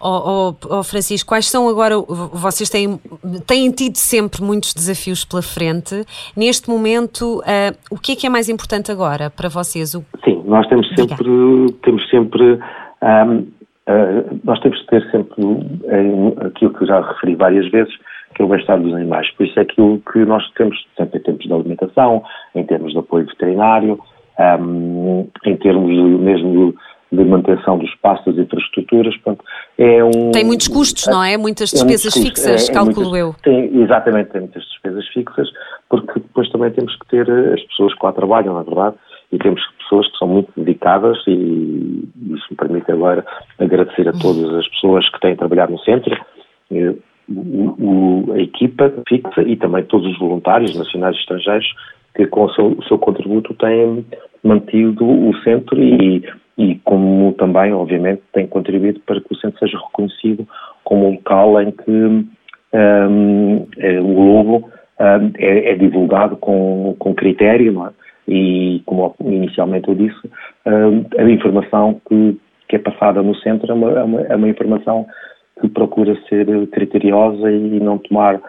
Oh, 0.00 0.54
oh, 0.70 0.78
oh, 0.78 0.82
Francisco, 0.82 1.28
quais 1.28 1.50
são 1.50 1.68
agora, 1.68 1.96
vocês 1.98 2.68
têm, 2.68 2.98
têm 3.46 3.70
tido 3.70 3.96
sempre 3.96 4.42
muitos 4.42 4.74
desafios 4.74 5.24
pela 5.24 5.42
frente, 5.42 6.04
neste 6.36 6.68
momento, 6.68 7.38
uh, 7.40 7.76
o 7.90 7.98
que 7.98 8.12
é 8.12 8.16
que 8.16 8.26
é 8.26 8.30
mais 8.30 8.48
importante 8.48 8.90
agora 8.90 9.30
para 9.30 9.48
vocês? 9.48 9.94
O... 9.94 10.04
Sim, 10.24 10.42
nós 10.46 10.66
temos 10.68 10.88
sempre, 10.94 11.72
temos 11.82 12.10
sempre 12.10 12.58
um, 13.02 13.38
uh, 13.88 14.40
nós 14.44 14.58
temos 14.60 14.80
que 14.80 14.86
ter 14.86 15.10
sempre 15.10 15.44
uh, 15.44 16.46
aquilo 16.46 16.72
que 16.72 16.86
já 16.86 17.00
referi 17.00 17.34
várias 17.34 17.70
vezes, 17.70 17.94
que 18.34 18.42
é 18.42 18.44
o 18.44 18.48
bem-estar 18.48 18.80
dos 18.80 18.92
animais. 18.94 19.30
Por 19.32 19.46
isso 19.46 19.58
é 19.58 19.62
aquilo 19.62 20.00
que 20.12 20.24
nós 20.24 20.42
temos 20.52 20.76
sempre 20.96 21.18
em 21.18 21.22
termos 21.22 21.44
de 21.44 21.52
alimentação, 21.52 22.22
em 22.54 22.64
termos 22.64 22.92
de 22.92 22.98
apoio 22.98 23.26
veterinário, 23.26 23.98
um, 24.60 25.28
em 25.44 25.56
termos 25.56 26.20
mesmo 26.20 26.74
de 27.16 27.24
manutenção 27.24 27.78
do 27.78 27.84
espaço, 27.84 28.24
das 28.30 28.44
infraestruturas. 28.44 29.16
Portanto, 29.18 29.44
é 29.78 30.04
um, 30.04 30.30
tem 30.32 30.44
muitos 30.44 30.68
custos, 30.68 31.06
é, 31.06 31.10
não 31.10 31.24
é? 31.24 31.36
Muitas 31.36 31.70
despesas 31.70 32.16
é 32.16 32.20
fixas, 32.20 32.68
é, 32.68 32.70
é 32.70 32.74
calculo 32.74 33.10
muitas, 33.10 33.20
eu. 33.20 33.34
Tem, 33.42 33.82
exatamente, 33.82 34.30
tem 34.30 34.40
muitas 34.42 34.62
despesas 34.64 35.06
fixas, 35.08 35.48
porque 35.88 36.20
depois 36.20 36.50
também 36.50 36.70
temos 36.70 36.94
que 36.96 37.06
ter 37.08 37.30
as 37.30 37.62
pessoas 37.62 37.94
que 37.94 38.04
lá 38.04 38.12
trabalham, 38.12 38.54
na 38.54 38.60
é 38.60 38.64
verdade, 38.64 38.96
e 39.32 39.38
temos 39.38 39.60
pessoas 39.78 40.10
que 40.10 40.18
são 40.18 40.28
muito 40.28 40.52
dedicadas 40.56 41.18
e 41.26 42.08
isso 42.30 42.46
me 42.50 42.56
permite 42.56 42.90
agora 42.90 43.24
agradecer 43.58 44.08
a 44.08 44.12
todas 44.12 44.52
as 44.54 44.68
pessoas 44.68 45.08
que 45.10 45.20
têm 45.20 45.36
trabalhado 45.36 45.72
no 45.72 45.78
centro, 45.80 46.16
o, 47.28 48.32
a 48.32 48.38
equipa 48.38 48.92
fixa 49.08 49.42
e 49.42 49.56
também 49.56 49.82
todos 49.84 50.06
os 50.06 50.18
voluntários 50.18 50.76
nacionais 50.76 51.16
e 51.16 51.20
estrangeiros 51.20 51.66
que 52.14 52.26
com 52.26 52.44
o 52.44 52.54
seu, 52.54 52.66
o 52.78 52.84
seu 52.84 52.98
contributo 52.98 53.54
têm 53.54 54.06
mantido 54.42 55.04
o 55.04 55.34
centro 55.42 55.82
e, 55.82 56.22
e 56.56 56.76
como 56.84 57.32
também, 57.32 57.72
obviamente, 57.72 58.22
têm 58.32 58.46
contribuído 58.46 59.00
para 59.00 59.20
que 59.20 59.32
o 59.32 59.36
centro 59.36 59.58
seja 59.58 59.78
reconhecido 59.78 60.46
como 60.84 61.08
um 61.08 61.12
local 61.12 61.60
em 61.60 61.70
que 61.72 61.90
um, 61.90 63.66
é, 63.78 64.00
o 64.00 64.20
lobo 64.20 64.70
um, 65.00 65.32
é, 65.38 65.72
é, 65.72 65.74
divulgado 65.74 66.36
com, 66.36 66.94
com 66.98 67.14
critério, 67.14 67.86
é? 67.86 67.90
E, 68.26 68.82
como 68.86 69.14
inicialmente 69.20 69.88
eu 69.88 69.94
disse, 69.94 70.30
um, 70.66 71.04
a 71.18 71.30
informação 71.30 72.00
que, 72.08 72.38
que 72.68 72.76
é 72.76 72.78
passada 72.78 73.22
no 73.22 73.34
centro 73.36 73.70
é 73.70 73.74
uma, 73.74 73.90
é 73.90 74.02
uma, 74.02 74.20
é 74.22 74.36
uma 74.36 74.48
informação 74.48 75.06
que 75.60 75.68
procura 75.68 76.16
ser 76.28 76.46
criteriosa 76.68 77.50
e 77.50 77.80
não 77.80 77.98
tomar 77.98 78.40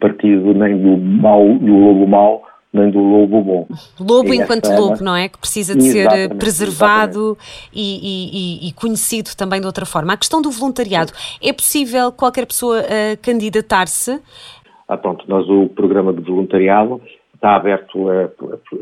partido 0.00 0.54
nem 0.54 0.76
do 0.76 0.96
mau, 0.96 1.54
do 1.54 1.76
lobo 1.76 2.06
mau, 2.06 2.42
nem 2.76 2.90
do 2.90 3.00
lobo 3.00 3.42
bom. 3.42 3.68
Lobo 3.98 4.32
e 4.32 4.36
enquanto 4.36 4.66
é 4.66 4.78
lobo, 4.78 5.02
não 5.02 5.16
é? 5.16 5.28
Que 5.28 5.38
precisa 5.38 5.74
de 5.74 5.82
ser 5.82 6.34
preservado 6.36 7.36
e, 7.74 8.62
e, 8.62 8.68
e, 8.68 8.72
conhecido 8.72 9.30
também 9.36 9.60
de 9.60 9.66
outra 9.66 9.86
forma. 9.86 10.12
A 10.12 10.16
questão 10.16 10.40
do 10.40 10.50
voluntariado, 10.50 11.12
é 11.42 11.52
possível 11.52 12.12
qualquer 12.12 12.46
pessoa 12.46 12.80
uh, 12.80 13.22
candidatar-se? 13.22 14.20
Ah, 14.88 14.96
pronto, 14.96 15.24
nós 15.28 15.48
o 15.48 15.68
programa 15.68 16.12
de 16.12 16.20
voluntariado 16.20 17.00
está 17.34 17.56
aberto 17.56 18.08
a, 18.08 18.30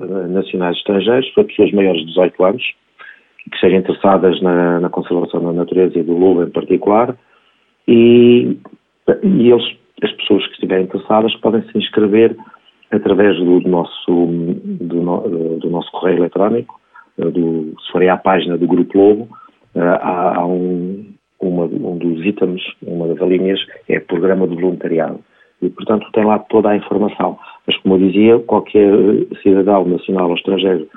a 0.03 0.29
nacionais 0.29 0.77
estrangeiros, 0.77 1.29
para 1.31 1.45
pessoas 1.45 1.73
maiores 1.73 2.01
de 2.01 2.09
18 2.09 2.45
anos, 2.45 2.63
que 3.51 3.59
sejam 3.59 3.79
interessadas 3.79 4.41
na, 4.41 4.81
na 4.81 4.89
conservação 4.89 5.43
da 5.43 5.53
natureza 5.53 5.99
e 5.99 6.03
do 6.03 6.17
lobo 6.17 6.43
em 6.43 6.51
particular, 6.51 7.17
e, 7.87 8.57
e 9.23 9.51
eles, 9.51 9.77
as 10.03 10.13
pessoas 10.13 10.47
que 10.47 10.53
estiverem 10.55 10.85
interessadas 10.85 11.35
podem 11.37 11.63
se 11.71 11.79
inscrever 11.79 12.37
através 12.91 13.37
do 13.37 13.61
nosso, 13.61 14.07
do, 14.07 15.59
do 15.59 15.71
nosso 15.71 15.91
correio 15.93 16.19
eletrónico, 16.19 16.81
do, 17.17 17.75
se 17.81 17.93
forem 17.93 18.09
à 18.09 18.17
página 18.17 18.59
do 18.59 18.67
Grupo 18.67 18.99
Lobo, 18.99 19.29
há, 19.77 20.39
há 20.39 20.47
um, 20.47 21.15
uma, 21.41 21.65
um 21.65 21.99
dos 21.99 22.25
itens, 22.25 22.63
uma 22.83 23.09
das 23.09 23.29
linhas, 23.29 23.61
é 23.89 24.01
Programa 24.01 24.47
de 24.47 24.55
Voluntariado. 24.55 25.21
E, 25.63 25.71
portanto, 25.71 26.07
tem 26.13 26.25
lá 26.25 26.39
toda 26.39 26.71
a 26.71 26.77
informação. 26.77 27.39
Mas, 27.67 27.77
como 27.79 27.95
eu 27.95 27.99
dizia, 28.09 28.39
qualquer 28.41 28.93
cidadão 29.43 29.85
nacional 29.87 30.29
ou 30.29 30.35
estrangeiro 30.35 30.89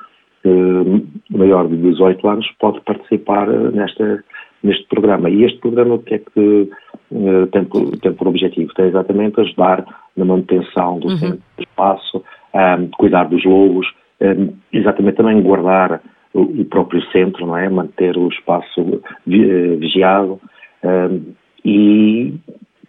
eh, 0.44 1.02
maior 1.30 1.68
de 1.68 1.78
18 1.78 2.28
anos 2.28 2.48
pode 2.60 2.82
participar 2.82 3.48
nesta, 3.48 4.24
neste 4.64 4.88
programa. 4.88 5.30
E 5.30 5.44
este 5.44 5.60
programa 5.60 5.96
o 5.96 6.00
que 6.00 6.16
é 6.16 6.20
que 6.20 6.70
uh, 7.12 7.48
tem, 7.48 7.66
por, 7.66 7.98
tem 7.98 8.14
por 8.14 8.28
objetivo? 8.28 8.74
Tem 8.74 8.88
exatamente 8.88 9.40
ajudar 9.40 9.86
na 10.16 10.26
manutenção 10.26 11.00
do 11.00 11.10
uhum. 11.10 11.18
centro 11.18 11.42
do 11.58 11.64
espaço, 11.64 12.24
um, 12.54 12.88
cuidar 12.98 13.26
dos 13.26 13.44
lobos, 13.46 13.88
um, 14.22 14.54
exatamente 14.74 15.18
também 15.18 15.42
guardar 15.42 16.02
o, 16.34 16.42
o, 16.42 16.66
próprio 16.66 17.02
centro, 17.12 17.46
não 17.46 17.58
é? 17.58 17.70
Manter 17.70 18.18
o 18.18 18.28
espaço 18.30 19.02
vi, 19.26 19.46
uh, 19.46 19.78
vigiado 19.78 20.40
um, 20.84 21.34
e, 21.64 22.34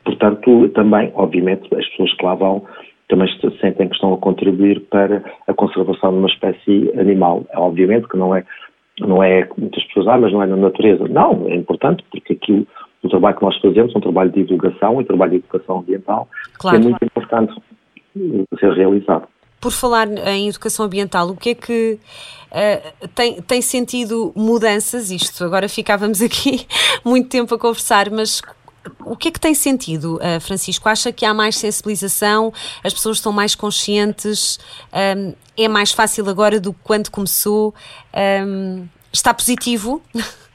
portanto, 0.04 0.68
também, 0.70 1.10
obviamente, 1.14 1.62
as 1.74 1.86
pessoas 1.88 2.14
que 2.14 2.24
lá 2.24 2.34
vão 2.34 2.64
também 3.08 3.28
sentem 3.60 3.88
que 3.88 3.94
estão 3.94 4.12
a 4.12 4.18
contribuir 4.18 4.80
para 4.90 5.24
a 5.46 5.54
conservação 5.54 6.12
de 6.12 6.18
uma 6.18 6.28
espécie 6.28 6.92
animal. 6.98 7.46
Obviamente 7.54 8.06
que 8.06 8.16
não 8.16 8.36
é, 8.36 8.44
não 9.00 9.22
é 9.22 9.48
muitas 9.56 9.82
pessoas, 9.84 10.08
ah, 10.08 10.18
mas 10.18 10.32
não 10.32 10.42
é 10.42 10.46
na 10.46 10.56
natureza. 10.56 11.06
Não, 11.08 11.46
é 11.48 11.54
importante 11.54 12.04
porque 12.10 12.34
aquilo, 12.34 12.66
o 13.02 13.08
trabalho 13.08 13.36
que 13.36 13.44
nós 13.44 13.60
fazemos 13.60 13.94
é 13.94 13.98
um 13.98 14.00
trabalho 14.00 14.30
de 14.30 14.42
divulgação 14.42 15.00
e 15.00 15.04
trabalho 15.04 15.32
de 15.32 15.36
educação 15.38 15.78
ambiental 15.78 16.28
claro, 16.54 16.78
que 16.78 16.86
é 16.86 16.88
muito 16.88 17.04
importante 17.04 17.54
ser 18.58 18.72
realizado. 18.72 19.28
Por 19.60 19.72
falar 19.72 20.06
em 20.28 20.48
educação 20.48 20.86
ambiental, 20.86 21.30
o 21.30 21.36
que 21.36 21.50
é 21.50 21.54
que 21.54 21.98
uh, 22.52 23.08
tem, 23.14 23.42
tem 23.42 23.60
sentido 23.60 24.32
mudanças? 24.36 25.10
Isto 25.10 25.44
agora 25.44 25.68
ficávamos 25.68 26.22
aqui 26.22 26.66
muito 27.04 27.28
tempo 27.28 27.54
a 27.54 27.58
conversar, 27.58 28.10
mas 28.10 28.40
o 29.04 29.16
que 29.16 29.28
é 29.28 29.30
que 29.30 29.40
tem 29.40 29.54
sentido, 29.54 30.16
uh, 30.16 30.40
Francisco? 30.40 30.88
Acha 30.88 31.12
que 31.12 31.24
há 31.24 31.34
mais 31.34 31.56
sensibilização, 31.56 32.52
as 32.82 32.92
pessoas 32.92 33.18
estão 33.18 33.32
mais 33.32 33.54
conscientes, 33.54 34.58
um, 35.16 35.34
é 35.56 35.68
mais 35.68 35.92
fácil 35.92 36.28
agora 36.28 36.60
do 36.60 36.72
que 36.72 36.80
quando 36.82 37.10
começou? 37.10 37.74
Um, 38.46 38.86
está 39.12 39.32
positivo? 39.34 40.02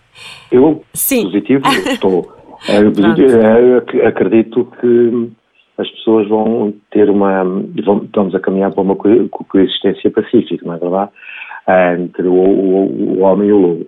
Eu, 0.52 0.84
Sim. 0.94 1.24
positivo, 1.24 1.68
estou. 1.88 2.34
Uh, 2.64 4.08
acredito 4.08 4.72
que 4.80 5.30
as 5.78 5.90
pessoas 5.90 6.30
vão 6.30 6.74
ter 6.92 7.10
uma. 7.10 7.44
Vão, 7.84 8.06
estamos 8.06 8.34
a 8.34 8.40
caminhar 8.40 8.72
para 8.72 8.82
uma 8.82 8.96
coexistência 8.96 10.10
pacífica, 10.10 10.66
não 10.66 10.76
é 10.76 10.78
verdade? 10.78 11.12
Entre 12.00 12.26
o, 12.26 12.34
o, 12.34 13.18
o 13.18 13.20
homem 13.20 13.50
e 13.50 13.52
o 13.52 13.58
lobo 13.58 13.86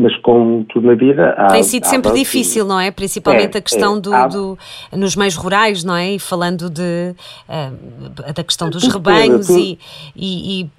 mas 0.00 0.16
como 0.18 0.64
tudo 0.64 0.86
na 0.86 0.94
vida. 0.94 1.34
Há, 1.36 1.48
Tem 1.48 1.62
sido 1.62 1.84
sempre 1.86 2.12
difícil, 2.12 2.66
não 2.66 2.80
é? 2.80 2.90
Principalmente 2.90 3.56
é, 3.56 3.58
a 3.58 3.62
questão 3.62 3.98
é, 3.98 4.00
do, 4.00 4.14
há... 4.14 4.26
do, 4.26 4.58
nos 4.96 5.14
meios 5.14 5.36
rurais, 5.36 5.84
não 5.84 5.94
é? 5.94 6.12
E 6.12 6.18
falando 6.18 6.70
de, 6.70 7.14
uh, 7.48 8.32
da 8.32 8.42
questão 8.42 8.70
dos 8.70 8.88
rebanhos 8.88 9.46
tudo, 9.46 9.58
e, 9.58 9.78
e, 10.16 10.62
e 10.62 10.70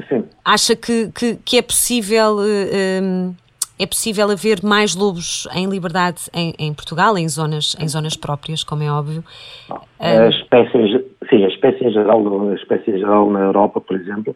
acha 0.43 0.75
que, 0.75 1.11
que, 1.13 1.35
que, 1.45 1.57
é 1.57 1.61
possível. 1.61 2.37
Uh, 2.37 3.35
é 3.79 3.87
possível 3.87 4.29
haver 4.29 4.63
mais 4.63 4.95
lobos 4.95 5.47
em 5.55 5.67
liberdade 5.67 6.29
em, 6.35 6.53
em, 6.59 6.71
Portugal, 6.71 7.17
em 7.17 7.27
zonas, 7.27 7.75
em 7.81 7.87
zonas 7.87 8.15
próprias, 8.15 8.63
como 8.63 8.83
é 8.83 8.91
óbvio? 8.91 9.23
A 9.99 10.27
espécie, 10.27 11.03
sim, 11.27 11.43
a 11.43 11.47
espécie 11.47 11.85
em 11.85 11.91
geral, 11.91 12.51
a 12.51 12.53
espécie 12.53 12.99
geral 12.99 13.27
na 13.31 13.39
Europa, 13.39 13.81
por 13.81 13.95
exemplo, 13.97 14.35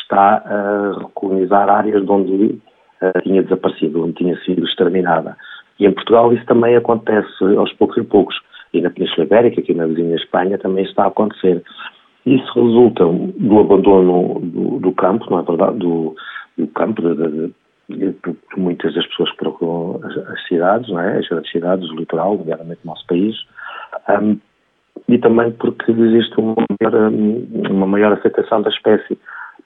está 0.00 0.42
a 0.46 0.98
recolonizar 0.98 1.68
áreas 1.68 2.06
de 2.06 2.10
onde 2.10 2.58
uh, 3.02 3.22
tinha 3.22 3.42
desaparecido, 3.42 4.12
tinha 4.12 4.36
sido 4.40 4.64
exterminada. 4.64 5.36
E 5.78 5.86
em 5.86 5.92
Portugal 5.92 6.32
isso 6.32 6.44
também 6.46 6.76
acontece 6.76 7.44
aos 7.56 7.72
poucos 7.74 7.96
e 7.98 8.02
poucos. 8.02 8.36
E 8.72 8.80
na 8.80 8.90
Península 8.90 9.24
Ibérica, 9.26 9.60
aqui 9.60 9.74
na 9.74 9.86
vizinha 9.86 10.16
Espanha, 10.16 10.58
também 10.58 10.84
está 10.84 11.04
a 11.04 11.08
acontecer. 11.08 11.62
Isso 12.24 12.52
resulta 12.54 13.04
do 13.04 13.60
abandono 13.60 14.40
do, 14.40 14.80
do 14.80 14.92
campo, 14.92 15.30
não 15.30 15.38
é 15.38 15.42
verdade? 15.42 15.78
Do, 15.78 16.16
do 16.58 16.66
campo, 16.68 17.00
de, 17.00 17.14
de, 17.14 17.54
de, 17.88 18.12
de, 18.12 18.36
muitas 18.56 18.94
das 18.94 19.06
pessoas 19.06 19.30
que 19.30 19.36
procuram 19.36 20.00
as, 20.02 20.16
as, 20.16 20.46
cidades, 20.48 20.88
não 20.88 21.00
é? 21.00 21.18
As 21.18 21.28
grandes 21.28 21.50
cidades, 21.52 21.88
o 21.88 21.94
litoral, 21.94 22.36
nomeadamente 22.36 22.80
o 22.84 22.86
nosso 22.88 23.06
país. 23.06 23.36
Um, 24.08 24.38
e 25.08 25.18
também 25.18 25.52
porque 25.52 25.92
existe 25.92 26.34
uma 26.38 26.56
maior, 26.80 27.12
uma 27.70 27.86
maior 27.86 28.12
aceitação 28.12 28.60
da 28.60 28.70
espécie. 28.70 29.16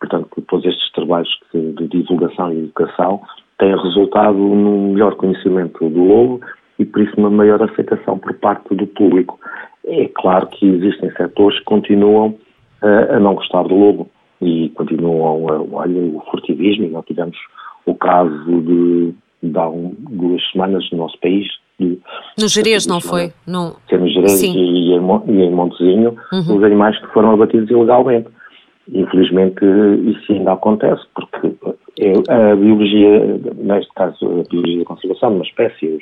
Portanto, 0.01 0.43
todos 0.49 0.65
estes 0.65 0.91
trabalhos 0.93 1.29
de 1.53 1.87
divulgação 1.87 2.53
e 2.53 2.59
educação 2.59 3.21
têm 3.59 3.77
resultado 3.77 4.37
num 4.37 4.95
melhor 4.95 5.15
conhecimento 5.15 5.89
do 5.89 6.03
lobo 6.03 6.41
e, 6.79 6.85
por 6.87 7.03
isso, 7.03 7.13
uma 7.19 7.31
maior 7.31 7.63
aceitação 7.63 8.19
por 8.19 8.33
parte 8.35 8.75
do 8.75 8.87
público. 8.87 9.39
É 9.87 10.09
claro 10.15 10.47
que 10.47 10.67
existem 10.67 11.11
setores 11.13 11.59
que 11.59 11.65
continuam 11.67 12.29
uh, 12.83 13.15
a 13.15 13.21
não 13.21 13.35
gostar 13.35 13.63
do 13.65 13.75
lobo 13.75 14.11
e 14.41 14.71
continuam 14.71 15.49
a, 15.49 15.61
olha, 15.77 16.01
o 16.01 16.23
furtivismo, 16.31 16.87
e 16.87 16.91
nós 16.91 17.05
tivemos 17.05 17.37
o 17.85 17.95
caso 17.95 18.63
de, 18.63 19.15
de 19.43 19.59
há 19.59 19.69
um, 19.69 19.95
duas 19.99 20.43
semanas 20.51 20.89
no 20.91 20.99
nosso 20.99 21.19
país. 21.21 21.47
De, 21.79 21.99
no 22.39 22.49
Jerez, 22.49 22.87
não 22.87 23.01
foi? 23.01 23.33
No... 23.47 23.77
no 23.91 24.09
Jerez 24.09 24.43
e, 24.43 24.47
e, 24.47 24.93
em, 24.95 25.01
e 25.27 25.43
em 25.43 25.51
Montezinho, 25.51 26.17
uhum. 26.33 26.57
os 26.57 26.65
animais 26.65 26.99
que 26.99 27.07
foram 27.09 27.33
abatidos 27.33 27.71
ilegalmente. 27.71 28.29
Infelizmente 28.93 29.65
isso 30.05 30.33
ainda 30.33 30.53
acontece, 30.53 31.03
porque 31.15 31.55
é, 31.99 32.13
a 32.33 32.57
biologia, 32.57 33.39
neste 33.57 33.93
caso 33.95 34.27
a 34.27 34.51
biologia 34.51 34.79
da 34.81 34.85
conservação 34.85 35.31
de 35.31 35.35
uma 35.37 35.45
espécie, 35.45 35.99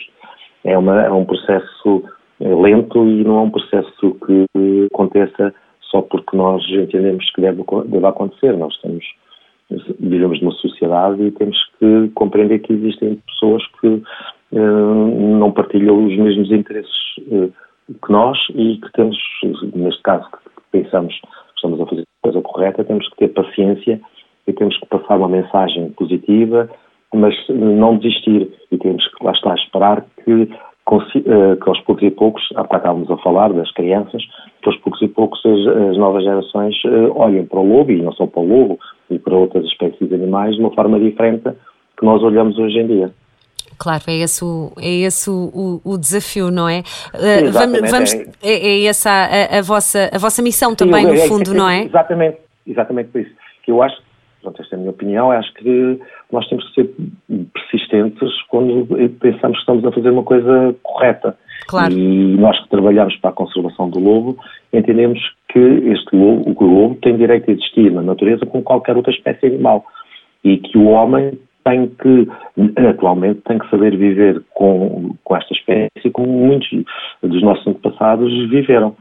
é, 0.64 0.78
uma, 0.78 1.02
é 1.02 1.10
um 1.10 1.24
processo 1.24 2.02
lento 2.40 3.04
e 3.04 3.24
não 3.24 3.38
é 3.38 3.40
um 3.42 3.50
processo 3.50 4.16
que 4.26 4.46
aconteça 4.92 5.52
só 5.90 6.02
porque 6.02 6.36
nós 6.36 6.62
entendemos 6.70 7.30
que 7.30 7.40
deve, 7.40 7.62
deve 7.86 8.06
acontecer. 8.06 8.56
Nós 8.56 8.76
temos, 8.80 9.04
vivemos 9.98 10.40
numa 10.40 10.52
sociedade 10.52 11.22
e 11.22 11.30
temos 11.32 11.58
que 11.78 12.10
compreender 12.14 12.60
que 12.60 12.72
existem 12.72 13.16
pessoas 13.26 13.62
que 13.80 13.88
uh, 13.88 15.38
não 15.38 15.50
partilham 15.52 16.06
os 16.06 16.16
mesmos 16.16 16.50
interesses 16.50 17.16
uh, 17.28 17.52
que 18.04 18.12
nós 18.12 18.38
e 18.54 18.76
que 18.76 18.92
temos, 18.92 19.16
neste 19.74 20.02
caso, 20.02 20.28
que 20.30 20.82
pensamos 20.82 21.14
que 21.20 21.28
estamos 21.56 21.80
a 21.80 21.86
fazer 21.86 22.04
coisa 22.22 22.40
correta, 22.42 22.84
temos 22.84 23.08
que 23.08 23.16
ter 23.16 23.28
paciência 23.28 24.00
e 24.46 24.52
temos 24.52 24.78
que 24.78 24.86
passar 24.86 25.18
uma 25.18 25.28
mensagem 25.28 25.90
positiva, 25.90 26.68
mas 27.14 27.34
não 27.48 27.96
desistir 27.96 28.50
e 28.70 28.78
temos 28.78 29.06
que, 29.06 29.24
lá 29.24 29.32
está, 29.32 29.54
esperar 29.54 30.04
que, 30.24 30.42
eh, 30.42 31.56
que 31.56 31.68
aos 31.68 31.80
poucos 31.80 32.04
e 32.04 32.10
poucos, 32.10 32.48
há 32.54 32.62
bocado 32.62 32.82
estávamos 32.82 33.10
a 33.10 33.16
falar 33.18 33.52
das 33.52 33.70
crianças, 33.72 34.22
que 34.62 34.68
aos 34.68 34.76
poucos 34.78 35.02
e 35.02 35.08
poucos 35.08 35.40
as, 35.44 35.90
as 35.90 35.96
novas 35.96 36.24
gerações 36.24 36.76
eh, 36.84 37.10
olhem 37.14 37.44
para 37.46 37.60
o 37.60 37.66
lobo, 37.66 37.92
e 37.92 38.02
não 38.02 38.12
só 38.12 38.26
para 38.26 38.40
o 38.40 38.46
lobo, 38.46 38.78
e 39.10 39.18
para 39.18 39.36
outras 39.36 39.64
espécies 39.66 40.08
de 40.08 40.14
animais, 40.14 40.56
de 40.56 40.60
uma 40.60 40.74
forma 40.74 40.98
diferente 40.98 41.50
que 41.98 42.04
nós 42.04 42.22
olhamos 42.22 42.58
hoje 42.58 42.78
em 42.78 42.86
dia. 42.86 43.12
Claro, 43.78 44.02
é 44.08 44.16
esse 44.16 44.44
o, 44.44 44.72
é 44.78 44.88
esse 44.88 45.30
o, 45.30 45.80
o, 45.84 45.92
o 45.92 45.98
desafio, 45.98 46.50
não 46.50 46.68
é? 46.68 46.80
Uh, 47.14 47.52
vamos, 47.52 47.90
vamos, 47.90 48.14
é, 48.14 48.26
é 48.42 48.84
essa 48.86 49.08
a, 49.08 49.58
a, 49.58 49.62
vossa, 49.62 50.10
a 50.12 50.18
vossa 50.18 50.42
missão 50.42 50.74
também, 50.74 51.04
Sim, 51.04 51.12
no 51.12 51.14
é, 51.14 51.28
fundo, 51.28 51.52
é, 51.52 51.56
não 51.56 51.68
é? 51.68 51.84
Exatamente, 51.84 52.38
exatamente 52.66 53.10
por 53.10 53.20
isso. 53.20 53.30
Que 53.62 53.70
eu 53.70 53.80
acho, 53.80 53.96
pronto, 54.42 54.60
esta 54.60 54.74
é 54.74 54.76
a 54.76 54.80
minha 54.80 54.90
opinião, 54.90 55.30
acho 55.30 55.54
que 55.54 56.00
nós 56.32 56.46
temos 56.48 56.68
que 56.68 56.74
ser 56.74 56.94
persistentes 57.52 58.42
quando 58.48 58.86
pensamos 59.20 59.58
que 59.58 59.60
estamos 59.60 59.84
a 59.84 59.92
fazer 59.92 60.10
uma 60.10 60.24
coisa 60.24 60.74
correta. 60.82 61.38
Claro. 61.68 61.92
E 61.92 62.36
nós 62.36 62.60
que 62.60 62.70
trabalhamos 62.70 63.14
para 63.16 63.30
a 63.30 63.34
conservação 63.34 63.88
do 63.90 64.00
lobo, 64.00 64.38
entendemos 64.72 65.20
que 65.48 65.58
este 65.58 66.16
lobo, 66.16 66.50
o 66.50 66.66
lobo 66.66 66.94
tem 66.96 67.16
direito 67.16 67.48
a 67.48 67.52
existir 67.52 67.92
na 67.92 68.02
natureza 68.02 68.44
como 68.46 68.62
qualquer 68.64 68.96
outra 68.96 69.12
espécie 69.12 69.46
animal. 69.46 69.84
E 70.42 70.56
que 70.58 70.78
o 70.78 70.86
homem 70.86 71.38
tem 71.68 71.86
que, 71.88 72.26
atualmente, 72.88 73.42
tem 73.42 73.58
que 73.58 73.68
saber 73.68 73.96
viver 73.96 74.42
com, 74.54 75.14
com 75.22 75.36
esta 75.36 75.52
espécie 75.52 76.10
como 76.10 76.28
muitos 76.28 76.68
dos 77.22 77.42
nossos 77.42 77.66
antepassados 77.66 78.32
viveram. 78.48 78.96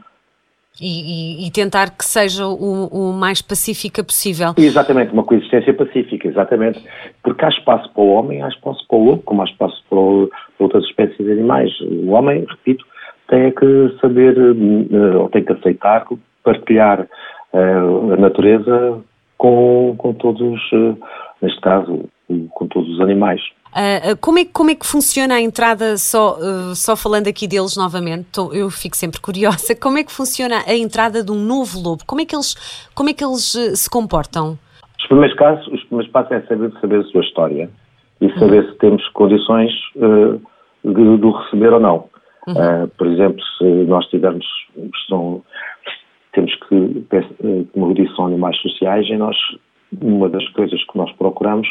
E, 0.80 1.42
e, 1.42 1.46
e, 1.46 1.50
tentar 1.50 1.90
que 1.90 2.04
seja 2.04 2.46
o, 2.46 2.86
o, 2.86 3.12
mais 3.12 3.42
pacífica 3.42 4.04
possível. 4.04 4.54
Exatamente, 4.56 5.12
uma 5.12 5.24
coexistência 5.24 5.74
pacífica, 5.74 6.28
exatamente. 6.28 6.80
Porque 7.20 7.44
há 7.44 7.48
espaço 7.48 7.92
para 7.92 8.02
o 8.02 8.12
homem, 8.12 8.42
há 8.42 8.48
espaço 8.48 8.86
para 8.86 8.96
o 8.96 9.04
lobo, 9.04 9.22
como 9.24 9.42
há 9.42 9.44
espaço 9.44 9.82
para, 9.90 9.98
o, 9.98 10.28
para 10.28 10.64
outras 10.64 10.84
espécies 10.84 11.18
de 11.18 11.32
animais. 11.32 11.72
O 11.80 12.10
homem, 12.10 12.46
repito, 12.48 12.84
tem 13.28 13.50
que 13.50 13.98
saber, 14.00 14.36
eh, 14.38 15.16
ou 15.16 15.28
tem 15.30 15.42
que 15.42 15.52
aceitar, 15.52 16.06
partilhar 16.44 17.08
uh, 17.52 18.12
a 18.12 18.16
natureza 18.16 19.02
com, 19.36 19.96
com 19.98 20.12
todos, 20.14 20.60
uh, 20.72 20.96
neste 21.42 21.60
caso, 21.60 22.08
com 22.50 22.66
todos 22.68 22.88
os 22.90 23.00
animais. 23.00 23.40
Uh, 23.68 24.16
como, 24.20 24.38
é, 24.38 24.44
como 24.46 24.70
é 24.70 24.74
que 24.74 24.86
funciona 24.86 25.34
a 25.34 25.40
entrada, 25.40 25.98
só, 25.98 26.36
uh, 26.36 26.74
só 26.74 26.96
falando 26.96 27.28
aqui 27.28 27.46
deles 27.46 27.76
novamente, 27.76 28.26
tô, 28.32 28.52
eu 28.52 28.70
fico 28.70 28.96
sempre 28.96 29.20
curiosa, 29.22 29.78
como 29.78 29.98
é 29.98 30.04
que 30.04 30.10
funciona 30.12 30.62
a 30.66 30.74
entrada 30.74 31.22
de 31.22 31.30
um 31.30 31.38
novo 31.44 31.78
lobo? 31.78 32.02
Como 32.06 32.20
é 32.20 32.24
que 32.24 32.34
eles, 32.34 32.54
como 32.94 33.10
é 33.10 33.12
que 33.12 33.22
eles 33.22 33.54
uh, 33.54 33.76
se 33.76 33.88
comportam? 33.90 34.58
Os 34.98 35.06
primeiros, 35.06 35.36
casos, 35.36 35.66
os 35.68 35.84
primeiros 35.84 36.10
passos 36.10 36.32
é 36.32 36.40
saber, 36.42 36.72
saber 36.80 37.00
a 37.00 37.04
sua 37.04 37.20
história 37.22 37.70
e 38.20 38.32
saber 38.38 38.64
uhum. 38.64 38.72
se 38.72 38.78
temos 38.78 39.08
condições 39.10 39.70
de, 39.94 41.18
de 41.18 41.26
o 41.26 41.30
receber 41.30 41.72
ou 41.72 41.80
não. 41.80 42.08
Uhum. 42.48 42.88
por 42.96 43.06
exemplo, 43.06 43.38
se 43.58 43.64
nós 43.64 44.06
tivermos, 44.06 44.46
são, 45.06 45.42
temos 46.32 46.52
que, 46.54 47.04
como 47.72 47.90
eu 47.90 47.94
disse, 47.94 48.16
são 48.16 48.26
animais 48.26 48.58
sociais 48.60 49.06
e 49.06 49.16
nós, 49.16 49.36
uma 50.00 50.28
das 50.30 50.48
coisas 50.48 50.82
que 50.84 50.98
nós 50.98 51.12
procuramos 51.12 51.68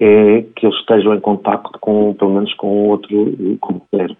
é 0.00 0.42
que 0.56 0.66
eles 0.66 0.78
estejam 0.78 1.14
em 1.14 1.20
contacto 1.20 1.78
com, 1.80 2.14
pelo 2.14 2.34
menos 2.34 2.52
com 2.54 2.88
outro 2.88 3.08
companheiro. 3.60 4.16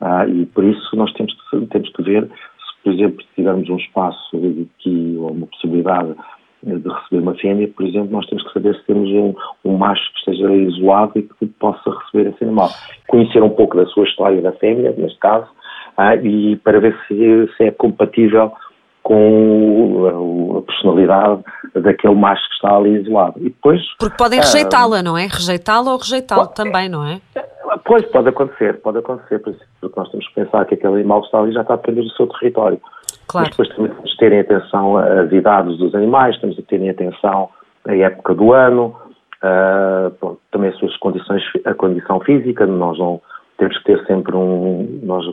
Ah, 0.00 0.26
e 0.26 0.46
por 0.46 0.64
isso 0.64 0.96
nós 0.96 1.12
temos 1.14 1.34
que, 1.34 1.66
temos 1.66 1.88
que 1.90 2.02
ver 2.02 2.24
se, 2.24 2.82
por 2.82 2.92
exemplo, 2.92 3.24
tivermos 3.34 3.68
um 3.68 3.76
espaço 3.76 4.36
aqui 4.36 5.16
ou 5.18 5.30
uma 5.30 5.46
possibilidade 5.46 6.14
de 6.62 6.88
receber 6.88 7.22
uma 7.22 7.34
fêmea, 7.34 7.68
por 7.68 7.86
exemplo, 7.86 8.10
nós 8.10 8.26
temos 8.26 8.44
que 8.44 8.52
saber 8.52 8.74
se 8.74 8.86
temos 8.86 9.08
um, 9.10 9.34
um 9.64 9.76
macho 9.76 10.02
que 10.12 10.18
esteja 10.18 10.52
isolado 10.52 11.12
e 11.16 11.22
que 11.22 11.46
possa 11.46 11.90
receber 11.90 12.30
esse 12.30 12.44
animal. 12.44 12.68
Conhecer 13.08 13.42
um 13.42 13.50
pouco 13.50 13.76
da 13.76 13.86
sua 13.86 14.04
história 14.04 14.42
da 14.42 14.52
fêmea, 14.52 14.92
neste 14.96 15.18
caso, 15.18 15.46
ah, 15.96 16.16
e 16.16 16.56
para 16.56 16.80
ver 16.80 16.96
se, 17.06 17.48
se 17.56 17.64
é 17.64 17.70
compatível 17.70 18.52
com 19.06 20.58
a 20.58 20.62
personalidade 20.62 21.44
daquele 21.76 22.16
macho 22.16 22.42
que 22.48 22.54
está 22.56 22.76
ali 22.76 23.00
isolado. 23.00 23.38
E 23.38 23.44
depois, 23.44 23.80
Porque 24.00 24.16
podem 24.16 24.40
rejeitá-la, 24.40 25.00
não 25.00 25.16
é? 25.16 25.26
Rejeitá-la 25.26 25.92
ou 25.92 25.98
rejeitá-lo 25.98 26.48
também, 26.48 26.88
não 26.88 27.06
é? 27.06 27.20
Pois, 27.84 28.04
pode 28.06 28.28
acontecer, 28.30 28.80
pode 28.80 28.98
acontecer, 28.98 29.38
porque 29.38 29.60
nós 29.96 30.10
temos 30.10 30.26
que 30.26 30.34
pensar 30.34 30.64
que 30.64 30.74
aquele 30.74 30.94
animal 30.94 31.20
que 31.20 31.26
está 31.26 31.38
ali 31.38 31.52
já 31.52 31.60
está 31.60 31.74
a 31.74 31.76
depender 31.76 32.02
do 32.02 32.10
seu 32.10 32.26
território. 32.26 32.80
Claro. 33.28 33.46
Mas 33.46 33.56
depois 33.56 33.76
também 33.76 33.92
temos 33.92 34.10
que 34.10 34.18
terem 34.18 34.40
atenção 34.40 34.96
às 34.96 35.30
idades 35.30 35.78
dos 35.78 35.94
animais, 35.94 36.40
temos 36.40 36.56
que 36.56 36.62
terem 36.62 36.90
atenção 36.90 37.48
à 37.86 37.94
época 37.94 38.34
do 38.34 38.52
ano, 38.52 38.96
bom, 40.20 40.36
também 40.50 40.70
as 40.70 40.78
suas 40.78 40.96
condições, 40.96 41.44
a 41.64 41.74
condição 41.74 42.18
física, 42.20 42.66
nós 42.66 42.98
não 42.98 43.20
temos 43.56 43.78
que 43.78 43.84
ter 43.84 44.04
sempre 44.06 44.34
um, 44.34 45.00
nós 45.04 45.24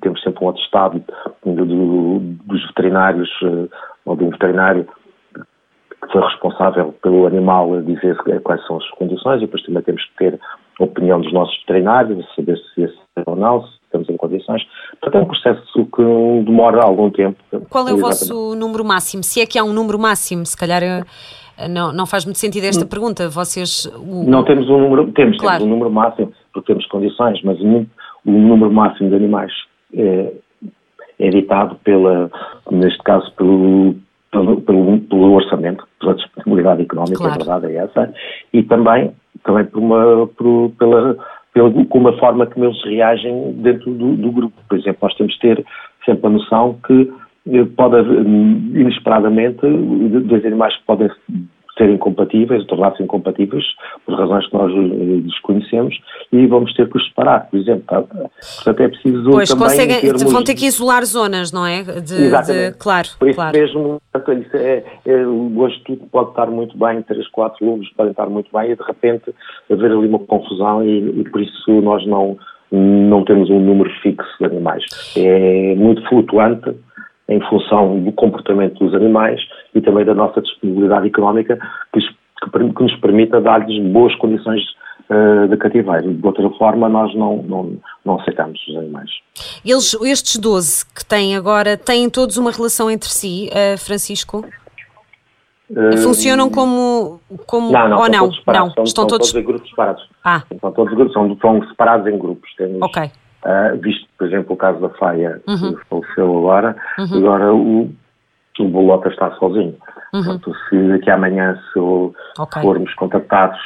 temos 0.00 0.22
sempre 0.22 0.44
um 0.44 0.48
atestado 0.48 1.02
do, 1.54 1.66
do, 1.66 2.18
dos 2.46 2.66
veterinários, 2.68 3.30
uh, 3.42 3.68
ou 4.04 4.16
de 4.16 4.24
um 4.24 4.30
veterinário 4.30 4.86
que 6.02 6.12
foi 6.12 6.22
responsável 6.22 6.94
pelo 7.02 7.26
animal 7.26 7.74
a 7.74 7.80
dizer 7.80 8.16
quais 8.42 8.66
são 8.66 8.76
as 8.76 8.90
condições 8.90 9.38
e 9.38 9.46
depois 9.46 9.62
também 9.62 9.82
temos 9.82 10.04
que 10.04 10.16
ter 10.16 10.40
a 10.80 10.84
opinião 10.84 11.20
dos 11.20 11.32
nossos 11.32 11.56
veterinários, 11.60 12.26
saber 12.34 12.58
se 12.74 12.82
esse 12.82 12.98
é 13.16 13.22
ou 13.26 13.36
não, 13.36 13.62
se 13.62 13.72
estamos 13.84 14.08
em 14.08 14.16
condições. 14.16 14.62
Portanto, 15.00 15.20
é 15.20 15.24
um 15.24 15.26
processo 15.26 15.86
que 15.94 16.44
demora 16.44 16.82
algum 16.82 17.10
tempo. 17.10 17.38
Qual 17.70 17.86
é 17.86 17.92
o 17.92 17.98
vosso 17.98 18.54
número 18.56 18.84
máximo? 18.84 19.22
Se 19.22 19.40
é 19.40 19.46
que 19.46 19.58
há 19.58 19.64
um 19.64 19.72
número 19.72 19.98
máximo, 19.98 20.44
se 20.44 20.56
calhar 20.56 20.82
eh, 20.82 21.04
não, 21.68 21.92
não 21.92 22.06
faz 22.06 22.24
muito 22.24 22.38
sentido 22.38 22.64
esta 22.64 22.86
pergunta. 22.86 23.28
Vocês. 23.28 23.86
O... 23.96 24.28
Não 24.28 24.44
temos 24.44 24.68
um 24.68 24.78
número, 24.78 25.12
temos, 25.12 25.36
claro. 25.36 25.58
temos 25.58 25.72
um 25.72 25.78
número 25.78 25.90
máximo, 25.90 26.32
porque 26.52 26.72
temos 26.72 26.86
condições, 26.86 27.40
mas 27.44 27.60
o, 27.60 27.86
o 28.26 28.30
número 28.30 28.72
máximo 28.72 29.10
de 29.10 29.16
animais 29.16 29.52
é, 29.94 30.32
é 31.22 31.30
ditado 31.30 31.76
pela, 31.84 32.30
neste 32.70 33.02
caso, 33.02 33.32
pelo, 33.36 33.94
pelo, 34.30 34.60
pelo, 34.62 34.98
pelo 35.00 35.32
orçamento, 35.32 35.86
pela 36.00 36.14
disponibilidade 36.14 36.82
económica, 36.82 37.18
claro. 37.18 37.34
a 37.34 37.36
verdade 37.36 37.72
é 37.72 37.76
essa, 37.76 38.14
e 38.52 38.62
também, 38.64 39.12
também 39.44 39.64
por 39.66 39.78
uma, 39.78 40.26
por, 40.26 40.72
pela 40.78 41.16
com 41.54 41.98
uma 41.98 42.16
forma 42.18 42.46
como 42.46 42.64
eles 42.64 42.82
reagem 42.84 43.52
dentro 43.58 43.92
do, 43.92 44.16
do, 44.16 44.32
grupo. 44.32 44.56
Por 44.68 44.78
exemplo, 44.78 45.00
nós 45.02 45.14
temos 45.16 45.34
de 45.34 45.40
ter 45.40 45.64
sempre 46.04 46.26
a 46.26 46.30
noção 46.30 46.78
que 46.86 47.12
eh, 47.50 47.64
pode 47.76 47.96
haver, 47.96 48.20
inesperadamente, 48.24 49.60
dois 49.60 50.46
animais 50.46 50.74
que 50.76 50.84
podem 50.84 51.10
ser 51.76 51.88
incompatíveis, 51.88 52.66
tornar-se 52.66 53.02
incompatíveis, 53.02 53.64
por 54.04 54.14
razões 54.14 54.46
que 54.46 54.54
nós 54.54 54.72
eh, 54.72 55.20
desconhecemos, 55.22 55.98
e 56.30 56.46
vamos 56.46 56.72
ter 56.74 56.88
que 56.88 56.96
os 56.96 57.08
separar, 57.08 57.48
por 57.50 57.58
exemplo. 57.58 57.84
Tá? 57.86 58.02
Portanto, 58.02 58.80
é 58.80 58.88
preciso 58.88 59.30
pois, 59.30 59.48
também... 59.48 59.68
Conseguem, 59.68 60.00
termos... 60.00 60.32
vão 60.32 60.44
ter 60.44 60.54
que 60.54 60.66
isolar 60.66 61.04
zonas, 61.04 61.52
não 61.52 61.66
é? 61.66 61.82
De, 61.82 62.14
Exatamente. 62.14 62.72
De, 62.72 62.78
claro, 62.78 63.08
por 63.18 63.28
isso 63.28 63.36
claro. 63.36 63.58
mesmo, 63.58 64.02
é, 64.54 64.84
é, 65.06 65.26
hoje 65.26 65.80
tudo 65.84 66.06
pode 66.10 66.30
estar 66.30 66.46
muito 66.46 66.76
bem, 66.76 67.02
três, 67.02 67.26
quatro 67.28 67.64
lobos 67.64 67.88
podem 67.96 68.10
estar 68.10 68.26
muito 68.26 68.50
bem, 68.52 68.72
e 68.72 68.76
de 68.76 68.82
repente 68.82 69.34
haver 69.70 69.90
ali 69.92 70.06
uma 70.06 70.18
confusão, 70.18 70.84
e, 70.84 71.20
e 71.20 71.24
por 71.30 71.40
isso 71.40 71.80
nós 71.80 72.06
não, 72.06 72.36
não 72.70 73.24
temos 73.24 73.48
um 73.50 73.60
número 73.60 73.90
fixo 74.02 74.28
de 74.38 74.46
animais. 74.46 74.84
É 75.16 75.74
muito 75.74 76.06
flutuante, 76.08 76.74
em 77.28 77.40
função 77.48 78.00
do 78.00 78.12
comportamento 78.12 78.78
dos 78.84 78.94
animais 78.94 79.40
e 79.74 79.80
também 79.80 80.04
da 80.04 80.14
nossa 80.14 80.40
disponibilidade 80.40 81.06
económica 81.06 81.58
que, 81.92 82.00
que 82.00 82.82
nos 82.82 82.96
permita 82.96 83.40
dar-lhes 83.40 83.82
boas 83.92 84.14
condições 84.16 84.62
uh, 85.08 85.48
de 85.48 85.56
cativeiro. 85.56 86.12
De 86.14 86.26
outra 86.26 86.48
forma, 86.50 86.88
nós 86.88 87.14
não, 87.14 87.42
não, 87.42 87.76
não 88.04 88.20
aceitamos 88.20 88.60
os 88.68 88.76
animais. 88.76 89.10
Eles, 89.64 89.94
estes 90.02 90.36
12 90.38 90.86
que 90.86 91.04
têm 91.04 91.36
agora, 91.36 91.76
têm 91.76 92.10
todos 92.10 92.36
uma 92.36 92.50
relação 92.50 92.90
entre 92.90 93.08
si, 93.08 93.48
uh, 93.50 93.78
Francisco? 93.78 94.44
Uh, 95.70 95.96
Funcionam 95.98 96.50
como, 96.50 97.20
como 97.46 97.72
não, 97.72 97.88
não, 97.88 97.98
ou 97.98 98.08
não? 98.08 98.28
Não, 98.46 98.66
estão 98.66 98.86
são 98.86 99.06
todos... 99.06 99.30
todos 99.30 99.34
em 99.34 99.46
grupos 99.46 99.70
separados. 99.70 100.08
Ah. 100.22 100.42
São 100.60 100.72
todos 100.72 100.94
grupos, 100.94 101.12
são, 101.14 101.36
são 101.40 101.68
separados 101.68 102.06
em 102.06 102.18
grupos. 102.18 102.54
Temos, 102.56 102.82
ok. 102.82 103.10
Uh, 103.44 103.76
visto, 103.80 104.06
por 104.16 104.28
exemplo, 104.28 104.54
o 104.54 104.56
caso 104.56 104.80
da 104.80 104.88
Faia, 104.90 105.40
uhum. 105.48 105.74
que 105.74 105.84
faleceu 105.88 106.38
agora, 106.38 106.76
uhum. 106.98 107.18
agora 107.18 107.54
o, 107.54 107.90
o 108.60 108.68
Bolota 108.68 109.08
está 109.08 109.32
sozinho. 109.32 109.76
Uhum. 110.12 110.22
Portanto, 110.22 110.54
se 110.68 110.88
daqui 110.88 111.10
a 111.10 111.14
amanhã 111.14 111.58
se 111.72 111.78
okay. 111.78 112.62
formos 112.62 112.94
contactados 112.94 113.58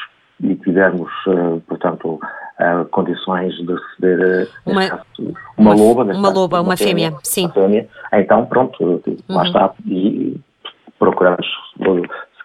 e 0.43 0.55
tivermos, 0.57 1.11
uh, 1.27 1.61
portanto, 1.69 2.19
uh, 2.61 2.85
condições 2.91 3.55
de 3.55 3.75
receber 3.75 4.49
uma, 4.65 4.89
caso, 4.89 5.03
uma, 5.19 5.35
uma, 5.59 5.75
loba, 5.75 6.03
uma 6.05 6.13
caso, 6.15 6.35
loba, 6.35 6.61
uma, 6.63 6.77
fêmea, 6.77 7.11
fêmea, 7.11 7.21
sim. 7.23 7.51
Fêmea, 7.51 7.89
então 8.15 8.47
pronto, 8.47 9.03
lá 9.29 9.41
uhum. 9.41 9.47
está 9.47 9.75
e 9.87 10.41
procuramos 10.99 11.47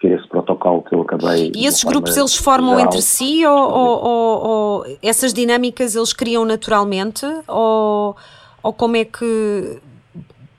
seguir 0.02 0.16
esse 0.16 0.28
protocolo 0.28 0.82
que 0.82 0.96
eu 0.96 1.02
acabei. 1.02 1.52
E 1.56 1.66
esses 1.66 1.84
grupos 1.84 2.18
eles 2.18 2.36
formam 2.36 2.72
geral. 2.72 2.86
entre 2.86 3.02
si 3.02 3.46
ou, 3.46 3.72
ou, 3.72 4.48
ou, 4.48 4.98
essas 5.02 5.34
dinâmicas 5.34 5.96
eles 5.96 6.12
criam 6.12 6.44
naturalmente 6.44 7.26
ou, 7.48 8.16
ou 8.64 8.74
como 8.74 8.98
é 8.98 9.06
que 9.06 9.80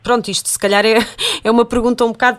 pronto, 0.02 0.28
isto 0.28 0.48
se 0.48 0.58
calhar 0.58 0.84
é, 0.84 0.96
é 1.44 1.50
uma 1.50 1.64
pergunta 1.64 2.04
um 2.04 2.12
bocado 2.12 2.38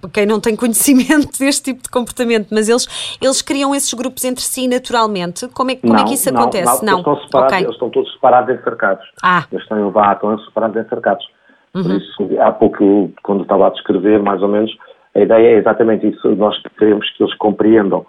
para 0.00 0.10
quem 0.10 0.26
não 0.26 0.40
tem 0.40 0.56
conhecimento 0.56 1.36
deste 1.38 1.72
tipo 1.72 1.82
de 1.82 1.90
comportamento, 1.90 2.48
mas 2.50 2.68
eles, 2.68 3.16
eles 3.20 3.42
criam 3.42 3.74
esses 3.74 3.92
grupos 3.94 4.24
entre 4.24 4.42
si 4.42 4.66
naturalmente? 4.66 5.48
Como 5.48 5.70
é, 5.70 5.76
como 5.76 5.92
não, 5.92 6.00
é 6.00 6.04
que 6.04 6.14
isso 6.14 6.32
não, 6.32 6.42
acontece? 6.42 6.84
Não, 6.84 7.02
não. 7.02 7.12
Eles, 7.12 7.24
estão 7.24 7.42
okay. 7.42 7.58
eles 7.58 7.72
estão 7.72 7.90
todos 7.90 8.12
separados 8.12 8.54
encercados. 8.54 9.04
Ah. 9.22 9.44
Eles 9.50 9.62
estão 9.62 9.78
em 9.78 9.84
levar, 9.84 10.14
estão 10.14 10.38
separados 10.40 10.76
encercados. 10.84 11.26
Uhum. 11.74 11.82
Por 11.82 11.92
isso, 11.92 12.40
há 12.40 12.52
pouco, 12.52 13.10
quando 13.22 13.42
estava 13.42 13.66
a 13.66 13.70
descrever, 13.70 14.22
mais 14.22 14.42
ou 14.42 14.48
menos, 14.48 14.70
a 15.14 15.20
ideia 15.20 15.48
é 15.48 15.58
exatamente 15.58 16.06
isso. 16.08 16.34
Nós 16.36 16.60
queremos 16.78 17.08
que 17.10 17.22
eles 17.22 17.34
compreendam 17.36 18.04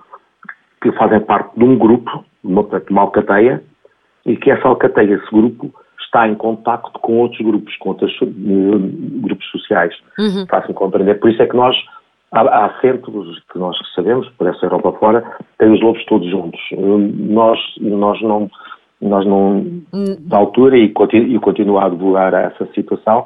que 0.82 0.92
fazem 0.94 1.20
parte 1.22 1.58
de 1.58 1.64
um 1.64 1.78
grupo, 1.78 2.26
de 2.44 2.52
uma, 2.92 3.02
alcateia, 3.02 3.64
e 4.26 4.36
que 4.36 4.52
essa 4.52 4.68
alcateia, 4.68 5.16
esse 5.16 5.32
grupo, 5.32 5.74
está 6.02 6.28
em 6.28 6.36
contacto 6.36 7.00
com 7.00 7.20
outros 7.20 7.42
grupos, 7.42 7.76
com 7.78 7.90
outros 7.90 8.14
uh, 8.22 8.28
grupos 9.22 9.50
sociais. 9.50 9.96
Uhum. 10.20 10.46
Fácil 10.48 10.74
compreender. 10.74 11.20
Por 11.20 11.30
isso 11.32 11.42
é 11.42 11.48
que 11.48 11.56
nós, 11.56 11.76
há, 12.32 12.42
há 12.42 12.82
centros 12.82 13.42
que 13.52 13.58
nós 13.58 13.78
sabemos, 13.96 14.30
por 14.38 14.48
essa 14.48 14.66
Europa 14.66 14.92
fora, 14.94 15.24
tem 15.58 15.72
os 15.72 15.82
lobos 15.82 16.04
todos 16.06 16.30
juntos. 16.30 16.60
Nós, 16.72 17.60
nós 17.80 18.22
não, 18.22 18.50
nós 19.02 19.26
não, 19.26 19.66
da 20.20 20.38
altura, 20.38 20.78
e, 20.78 20.90
continu, 20.90 21.28
e 21.28 21.40
continuo 21.40 21.80
a 21.80 21.90
divulgar 21.90 22.34
essa 22.34 22.66
situação, 22.74 23.26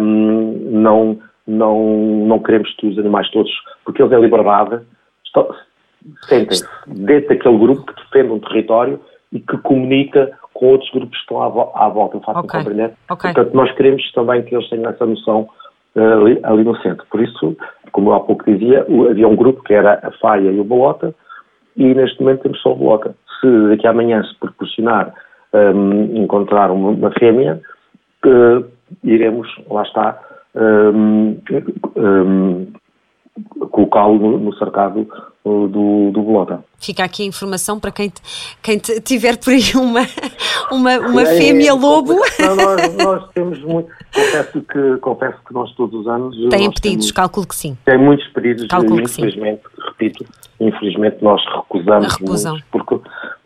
um, 0.00 0.70
não 0.70 1.18
não, 1.48 2.26
não 2.26 2.38
queremos 2.38 2.72
que 2.74 2.86
os 2.86 2.98
animais 2.98 3.28
todos, 3.30 3.50
porque 3.84 4.02
eles 4.02 4.12
em 4.12 4.20
liberdade 4.20 4.80
sentem-se 6.28 6.66
dentro 6.86 7.28
daquele 7.28 7.58
grupo 7.58 7.92
que 7.92 8.02
defende 8.02 8.32
um 8.32 8.38
território 8.40 9.00
e 9.32 9.40
que 9.40 9.58
comunica 9.58 10.30
com 10.54 10.66
outros 10.66 10.90
grupos 10.90 11.16
que 11.16 11.22
estão 11.22 11.42
à, 11.42 11.86
à 11.86 11.88
volta, 11.88 12.20
faço 12.20 12.40
okay. 12.40 12.60
compreender. 12.60 12.92
Okay. 13.10 13.32
Portanto, 13.32 13.54
nós 13.54 13.72
queremos 13.72 14.12
também 14.12 14.42
que 14.42 14.54
eles 14.54 14.68
tenham 14.68 14.90
essa 14.90 15.06
noção 15.06 15.48
uh, 15.94 16.00
ali, 16.00 16.40
ali, 16.42 16.64
no 16.64 16.76
centro. 16.78 17.06
Por 17.10 17.20
isso, 17.20 17.56
como 17.92 18.10
eu 18.10 18.14
há 18.14 18.20
pouco 18.20 18.44
dizia, 18.44 18.86
havia 19.10 19.28
um 19.28 19.36
grupo 19.36 19.62
que 19.62 19.74
era 19.74 20.00
a 20.02 20.10
Faia 20.12 20.50
e 20.50 20.60
o 20.60 20.64
Bolota, 20.64 21.14
e 21.76 21.94
neste 21.94 22.20
momento 22.20 22.42
temos 22.42 22.60
só 22.60 22.72
o 22.72 22.76
Bolota. 22.76 23.14
Se 23.40 23.68
daqui 23.68 23.86
a 23.86 23.90
amanhã 23.90 24.22
se 24.24 24.34
proporcionar 24.38 25.14
um, 25.52 26.16
encontrar 26.22 26.70
uma, 26.70 26.90
uma 26.90 27.10
fêmea, 27.12 27.60
uh, 28.26 28.64
iremos, 29.04 29.48
lá 29.70 29.82
está, 29.82 30.18
um, 30.58 31.40
um, 31.96 32.66
colocá-lo 33.70 34.18
no, 34.18 34.38
no, 34.38 34.54
cercado 34.54 35.08
uh, 35.44 35.68
do, 35.68 36.10
do 36.10 36.22
Bolota. 36.22 36.64
Fica 36.78 37.04
aqui 37.04 37.22
a 37.22 37.26
informação 37.26 37.78
para 37.78 37.92
quem, 37.92 38.12
quem 38.62 38.78
tiver 38.78 39.36
por 39.36 39.50
aí 39.50 39.62
uma, 39.74 40.00
uma, 40.70 40.98
uma 40.98 41.22
é, 41.22 41.38
fêmea 41.38 41.70
é, 41.70 41.72
lobo. 41.72 42.14
Não, 42.38 42.56
nós, 42.56 42.96
nós, 42.98 43.30
temos 43.32 43.62
muito. 43.62 43.88
Confesso 44.12 44.62
que, 44.62 44.96
confesso 45.00 45.38
que 45.46 45.54
nós 45.54 45.72
todos 45.74 46.00
os 46.00 46.06
anos. 46.08 46.36
Têm 46.36 46.70
pedidos, 46.70 46.80
temos, 46.80 47.12
calculo 47.12 47.46
que 47.46 47.54
sim. 47.54 47.78
Tem 47.84 47.98
muitos 47.98 48.26
pedidos, 48.28 48.66
calculo 48.66 49.00
infelizmente, 49.00 49.62
repito, 49.86 50.24
infelizmente 50.60 51.22
nós 51.22 51.40
recusamos 51.54 52.16
Recusam. 52.16 52.58
porque, 52.72 52.98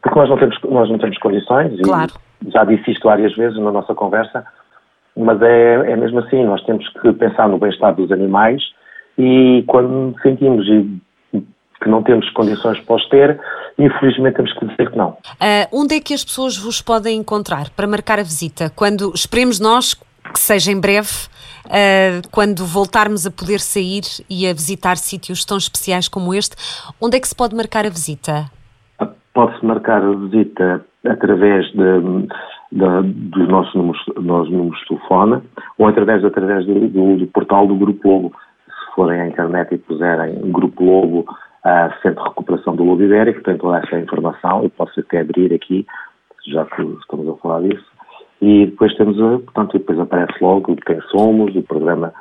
porque 0.03 0.19
nós, 0.19 0.29
não 0.31 0.39
temos, 0.39 0.59
nós 0.69 0.89
não 0.89 0.99
temos 0.99 1.19
condições. 1.19 1.79
Claro. 1.83 2.13
E 2.47 2.51
já 2.51 2.65
disse 2.65 2.91
isto 2.91 3.05
várias 3.05 3.35
vezes 3.37 3.59
na 3.59 3.71
nossa 3.71 3.95
conversa 3.95 4.45
mas 5.17 5.41
é, 5.43 5.93
é 5.93 5.97
mesmo 5.97 6.21
assim, 6.21 6.45
nós 6.45 6.63
temos 6.65 6.89
que 7.01 7.13
pensar 7.13 7.49
no 7.49 7.59
bem-estar 7.59 7.95
dos 7.95 8.11
animais 8.11 8.63
e 9.19 9.63
quando 9.67 10.15
sentimos 10.23 10.67
que 11.83 11.89
não 11.89 12.03
temos 12.03 12.29
condições 12.31 12.79
para 12.81 12.97
os 12.97 13.09
ter, 13.09 13.41
infelizmente 13.79 14.37
temos 14.37 14.53
que 14.55 14.67
dizer 14.67 14.91
que 14.91 14.97
não. 14.97 15.11
Uh, 15.11 15.67
onde 15.73 15.97
é 15.97 16.01
que 16.01 16.15
as 16.15 16.25
pessoas 16.25 16.57
vos 16.57 16.81
podem 16.81 17.19
encontrar 17.19 17.71
para 17.71 17.87
marcar 17.87 18.19
a 18.19 18.23
visita? 18.23 18.71
Quando 18.75 19.13
esperemos 19.15 19.59
nós 19.59 19.95
que 19.95 20.39
seja 20.39 20.71
em 20.71 20.81
breve, 20.81 21.11
uh, 21.67 22.29
quando 22.31 22.65
voltarmos 22.65 23.27
a 23.27 23.31
poder 23.31 23.59
sair 23.59 24.03
e 24.31 24.47
a 24.47 24.53
visitar 24.53 24.97
sítios 24.97 25.45
tão 25.45 25.57
especiais 25.57 26.09
como 26.09 26.33
este, 26.33 26.57
onde 27.01 27.17
é 27.17 27.21
que 27.21 27.29
se 27.29 27.35
pode 27.35 27.55
marcar 27.55 27.85
a 27.85 27.91
visita? 27.91 28.47
Pode-se 29.35 29.65
marcar 29.65 30.03
a 30.03 30.13
visita 30.13 30.85
através 31.05 31.67
de, 31.73 32.29
de, 32.73 33.03
dos 33.03 33.49
nossos 33.49 33.75
números, 33.75 34.03
nossos 34.17 34.51
números 34.51 34.81
de 34.81 34.89
telefone 34.89 35.43
ou 35.79 35.87
através, 35.87 36.25
através 36.25 36.65
do, 36.65 36.89
do, 36.89 37.17
do 37.19 37.27
portal 37.29 37.67
do 37.67 37.77
Grupo 37.77 38.09
Lobo. 38.09 38.33
Se 38.67 38.95
forem 38.95 39.21
à 39.21 39.29
internet 39.29 39.75
e 39.75 39.79
puserem 39.79 40.41
Grupo 40.51 40.83
Lobo, 40.83 41.21
uh, 41.21 42.03
Centro 42.03 42.23
de 42.23 42.29
Recuperação 42.31 42.75
do 42.75 42.85
Lobo 42.85 43.03
Ibérico, 43.03 43.43
tem 43.43 43.59
toda 43.59 43.79
essa 43.79 43.99
informação. 43.99 44.63
Eu 44.63 44.71
posso 44.71 44.99
até 44.99 45.21
abrir 45.21 45.53
aqui, 45.53 45.87
já 46.47 46.65
que 46.65 46.83
estamos 46.83 47.29
a 47.29 47.37
falar 47.37 47.61
disso. 47.61 47.85
E 48.41 48.67
depois 48.67 48.95
temos, 48.97 49.17
portanto, 49.17 49.75
depois 49.75 50.01
aparece 50.01 50.33
logo 50.41 50.75
quem 50.85 51.01
somos, 51.11 51.55
o 51.55 51.63
programa 51.63 52.13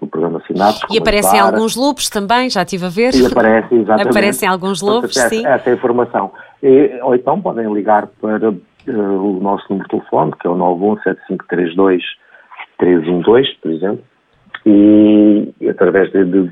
o 0.00 0.06
programa 0.06 0.42
Sinapse. 0.46 0.80
E 0.90 0.98
aparecem 0.98 1.38
alguns 1.38 1.76
lobos 1.76 2.08
também, 2.08 2.48
já 2.48 2.62
estive 2.62 2.86
a 2.86 2.88
ver. 2.88 3.14
E 3.14 3.26
aparece, 3.26 3.74
exatamente. 3.74 4.08
Aparecem 4.08 4.48
alguns 4.48 4.80
lobos, 4.80 5.14
essa, 5.14 5.28
sim. 5.28 5.46
Essa 5.46 5.70
informação. 5.70 6.32
E, 6.62 6.98
ou 7.02 7.14
então 7.14 7.40
podem 7.40 7.70
ligar 7.72 8.06
para 8.20 8.54
uh, 8.88 8.92
o 8.92 9.40
nosso 9.40 9.64
número 9.70 9.88
de 9.88 9.96
telefone, 9.96 10.32
que 10.40 10.46
é 10.46 10.50
o 10.50 10.56
917532312, 10.56 13.56
por 13.60 13.70
exemplo, 13.70 14.04
e, 14.66 15.52
através 15.68 16.10
de, 16.12 16.24
de, 16.24 16.50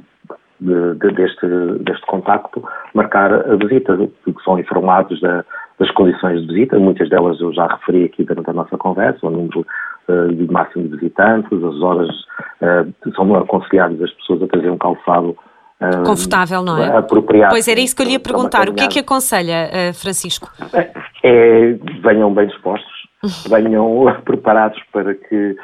de, 0.60 1.12
deste, 1.12 1.46
deste 1.80 2.06
contacto 2.06 2.62
marcar 2.94 3.32
a 3.32 3.56
visita, 3.56 3.96
porque 4.24 4.42
são 4.42 4.58
informados 4.58 5.20
da, 5.20 5.44
das 5.78 5.90
condições 5.92 6.40
de 6.40 6.48
visita, 6.48 6.78
muitas 6.78 7.08
delas 7.08 7.40
eu 7.40 7.52
já 7.52 7.66
referi 7.66 8.04
aqui 8.04 8.24
durante 8.24 8.50
a 8.50 8.54
nossa 8.54 8.76
conversa, 8.76 9.26
o 9.26 9.30
número 9.30 9.66
uh, 10.08 10.34
de 10.34 10.50
máximo 10.50 10.88
de 10.88 10.96
visitantes, 10.96 11.62
as 11.62 11.82
horas, 11.82 12.08
uh, 12.62 13.12
são 13.14 13.34
aconselhadas 13.36 14.00
as 14.02 14.10
pessoas 14.12 14.42
a 14.42 14.48
trazer 14.48 14.70
um 14.70 14.78
calçado 14.78 15.36
confortável, 16.04 16.62
não 16.62 16.78
é? 16.78 16.96
Apropriado. 16.96 17.52
Pois 17.52 17.68
era 17.68 17.80
isso 17.80 17.94
que 17.94 18.02
eu 18.02 18.06
lhe 18.06 18.12
ia 18.12 18.20
perguntar. 18.20 18.68
O 18.68 18.74
que 18.74 18.84
é 18.84 18.88
que 18.88 18.98
aconselha, 18.98 19.70
Francisco? 19.94 20.50
É, 21.22 21.72
venham 22.02 22.32
bem 22.34 22.46
dispostos, 22.46 22.92
venham 23.48 24.04
preparados 24.24 24.80
para 24.92 25.14
que 25.14 25.56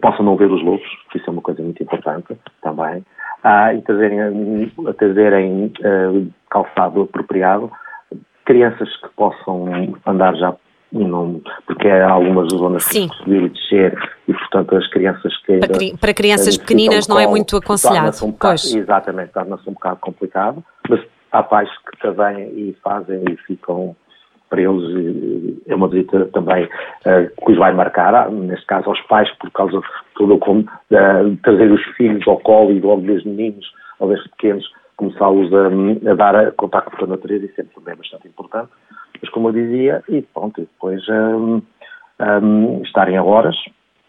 possam 0.00 0.24
não 0.24 0.36
ver 0.36 0.50
os 0.50 0.62
lobos, 0.62 0.86
que 1.10 1.18
isso 1.18 1.28
é 1.28 1.32
uma 1.32 1.42
coisa 1.42 1.62
muito 1.62 1.82
importante 1.82 2.36
também, 2.62 3.04
ah, 3.42 3.74
e 3.74 3.82
trazerem, 3.82 4.70
trazerem 4.96 5.72
calçado 6.48 7.02
apropriado 7.02 7.70
crianças 8.44 8.88
que 8.96 9.08
possam 9.16 9.66
andar 10.06 10.34
já 10.36 10.54
não, 10.92 11.40
porque 11.66 11.88
há 11.88 12.10
algumas 12.10 12.48
zonas 12.52 12.84
Sim. 12.84 13.08
que 13.08 13.16
subir 13.16 13.42
e 13.42 13.48
descer 13.48 14.10
e, 14.28 14.32
portanto, 14.32 14.76
as 14.76 14.86
crianças 14.88 15.36
que 15.38 15.58
Para, 15.58 15.98
para 15.98 16.14
crianças 16.14 16.56
pequeninas 16.56 17.08
não 17.08 17.18
é 17.18 17.26
muito 17.26 17.56
aconselhado. 17.56 18.14
Um 18.24 18.30
bocado, 18.30 18.60
exatamente, 18.74 19.32
torna-se 19.32 19.68
um 19.68 19.72
bocado 19.72 20.00
complicado, 20.00 20.62
mas 20.88 21.00
há 21.32 21.42
pais 21.42 21.70
que 21.90 21.98
também 21.98 22.48
e 22.50 22.76
fazem 22.82 23.24
e 23.28 23.36
ficam 23.38 23.96
para 24.50 24.60
eles 24.60 25.62
é 25.66 25.74
uma 25.74 25.88
visita 25.88 26.26
também 26.26 26.64
uh, 26.66 27.44
que 27.46 27.52
os 27.52 27.56
vai 27.56 27.72
marcar, 27.72 28.30
neste 28.30 28.66
caso 28.66 28.90
aos 28.90 29.00
pais, 29.02 29.30
por 29.38 29.50
causa 29.50 29.78
de 29.78 29.86
tudo 30.14 30.36
como 30.36 30.60
uh, 30.60 31.36
trazer 31.42 31.72
os 31.72 31.82
filhos 31.96 32.22
ao 32.28 32.38
colo 32.40 32.70
e 32.70 32.78
logo 32.78 33.00
desde 33.00 33.26
meninos 33.26 33.66
ou 33.98 34.08
desde 34.08 34.28
pequenos 34.28 34.70
começá-los 34.96 35.50
a, 35.54 36.10
a, 36.10 36.14
dar 36.14 36.52
contacto 36.52 36.94
com 36.96 37.04
a 37.04 37.08
natureza, 37.08 37.46
e 37.46 37.54
sempre 37.54 37.74
também 37.74 37.94
é 37.94 37.96
bastante 37.96 38.28
importante. 38.28 38.68
Mas 39.22 39.30
como 39.30 39.48
eu 39.48 39.52
dizia, 39.52 40.02
e 40.08 40.20
pronto, 40.22 40.60
depois 40.60 41.08
um, 41.08 41.62
um, 42.20 42.82
estarem 42.82 43.16
a 43.16 43.22
horas, 43.22 43.56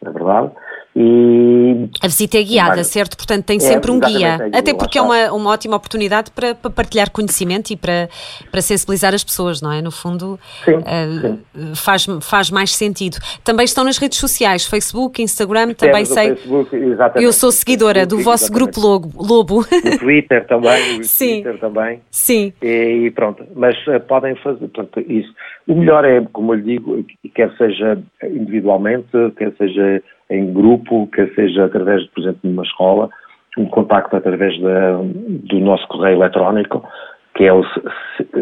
é 0.07 0.11
verdade, 0.11 0.51
e... 0.95 1.89
A 2.03 2.07
visita 2.07 2.37
é 2.37 2.43
guiada, 2.43 2.83
certo? 2.83 3.17
Portanto, 3.17 3.45
tem 3.45 3.57
é, 3.57 3.59
sempre 3.59 3.89
um 3.89 3.99
guia. 3.99 4.37
É 4.53 4.59
Até 4.59 4.73
porque 4.75 4.99
é 4.99 5.01
uma, 5.01 5.33
uma 5.33 5.49
ótima 5.49 5.75
oportunidade 5.75 6.29
para, 6.31 6.53
para, 6.53 6.69
partilhar 6.69 7.09
conhecimento 7.09 7.71
e 7.71 7.75
para, 7.75 8.09
para 8.51 8.61
sensibilizar 8.61 9.13
as 9.13 9.23
pessoas, 9.23 9.59
não 9.59 9.71
é? 9.71 9.81
No 9.81 9.89
fundo, 9.89 10.39
sim, 10.63 10.75
uh, 10.75 11.39
sim. 11.55 11.75
Faz, 11.75 12.05
faz 12.21 12.51
mais 12.51 12.75
sentido. 12.75 13.17
Também 13.43 13.65
estão 13.65 13.83
nas 13.83 13.97
redes 13.97 14.19
sociais, 14.19 14.65
Facebook, 14.65 15.21
Instagram, 15.21 15.73
também 15.73 16.05
sei. 16.05 16.35
Facebook, 16.35 16.75
Eu 17.15 17.33
sou 17.33 17.51
seguidora 17.51 18.01
Facebook, 18.01 18.21
do 18.21 18.23
vosso 18.23 18.45
exatamente. 18.45 18.79
grupo 18.79 19.13
Lobo. 19.15 19.61
O 19.61 19.97
Twitter 19.97 20.45
também, 20.45 20.99
o 20.99 21.03
sim. 21.05 21.41
Twitter 21.41 21.59
também. 21.59 22.01
Sim. 22.11 22.53
E, 22.61 23.05
e 23.05 23.11
pronto, 23.11 23.43
mas 23.55 23.75
uh, 23.87 23.99
podem 24.07 24.35
fazer 24.35 24.67
portanto, 24.67 24.99
isso. 25.07 25.33
O 25.67 25.75
melhor 25.75 26.03
é, 26.03 26.19
como 26.33 26.53
eu 26.53 26.57
lhe 26.57 26.63
digo, 26.63 27.05
quer 27.33 27.55
seja 27.57 27.97
individualmente, 28.23 29.07
quer 29.37 29.53
seja 29.57 30.03
em 30.29 30.51
grupo, 30.51 31.07
quer 31.07 31.33
seja 31.35 31.63
através, 31.65 32.05
por 32.07 32.19
exemplo, 32.21 32.39
de 32.43 32.49
uma 32.49 32.63
escola, 32.63 33.09
um 33.57 33.65
contacto 33.65 34.15
através 34.15 34.57
da, 34.61 34.97
do 34.97 35.59
nosso 35.59 35.87
correio 35.87 36.17
eletrónico, 36.17 36.87
que 37.35 37.45
é 37.45 37.53
o, 37.53 37.63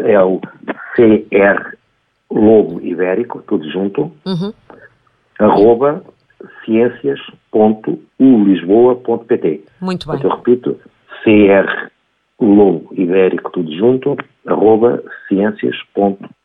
é 0.04 0.22
o 0.22 0.38
CR 0.96 1.76
Lobo 2.30 2.78
Ibérico, 2.80 3.42
tudo 3.42 3.68
junto, 3.70 4.10
uhum. 4.26 4.52
arroba 5.38 6.02
ciências.ulisboa.pt. 6.64 9.64
Muito 9.80 10.08
bem. 10.08 10.16
Então, 10.16 10.30
eu 10.30 10.36
repito, 10.36 10.80
CR 11.22 11.90
Lobo 12.40 12.88
Ibérico, 12.94 13.52
tudo 13.52 13.70
junto, 13.76 14.16
arroba 14.46 15.02
ciências.ulisboa.pt. 15.28 16.41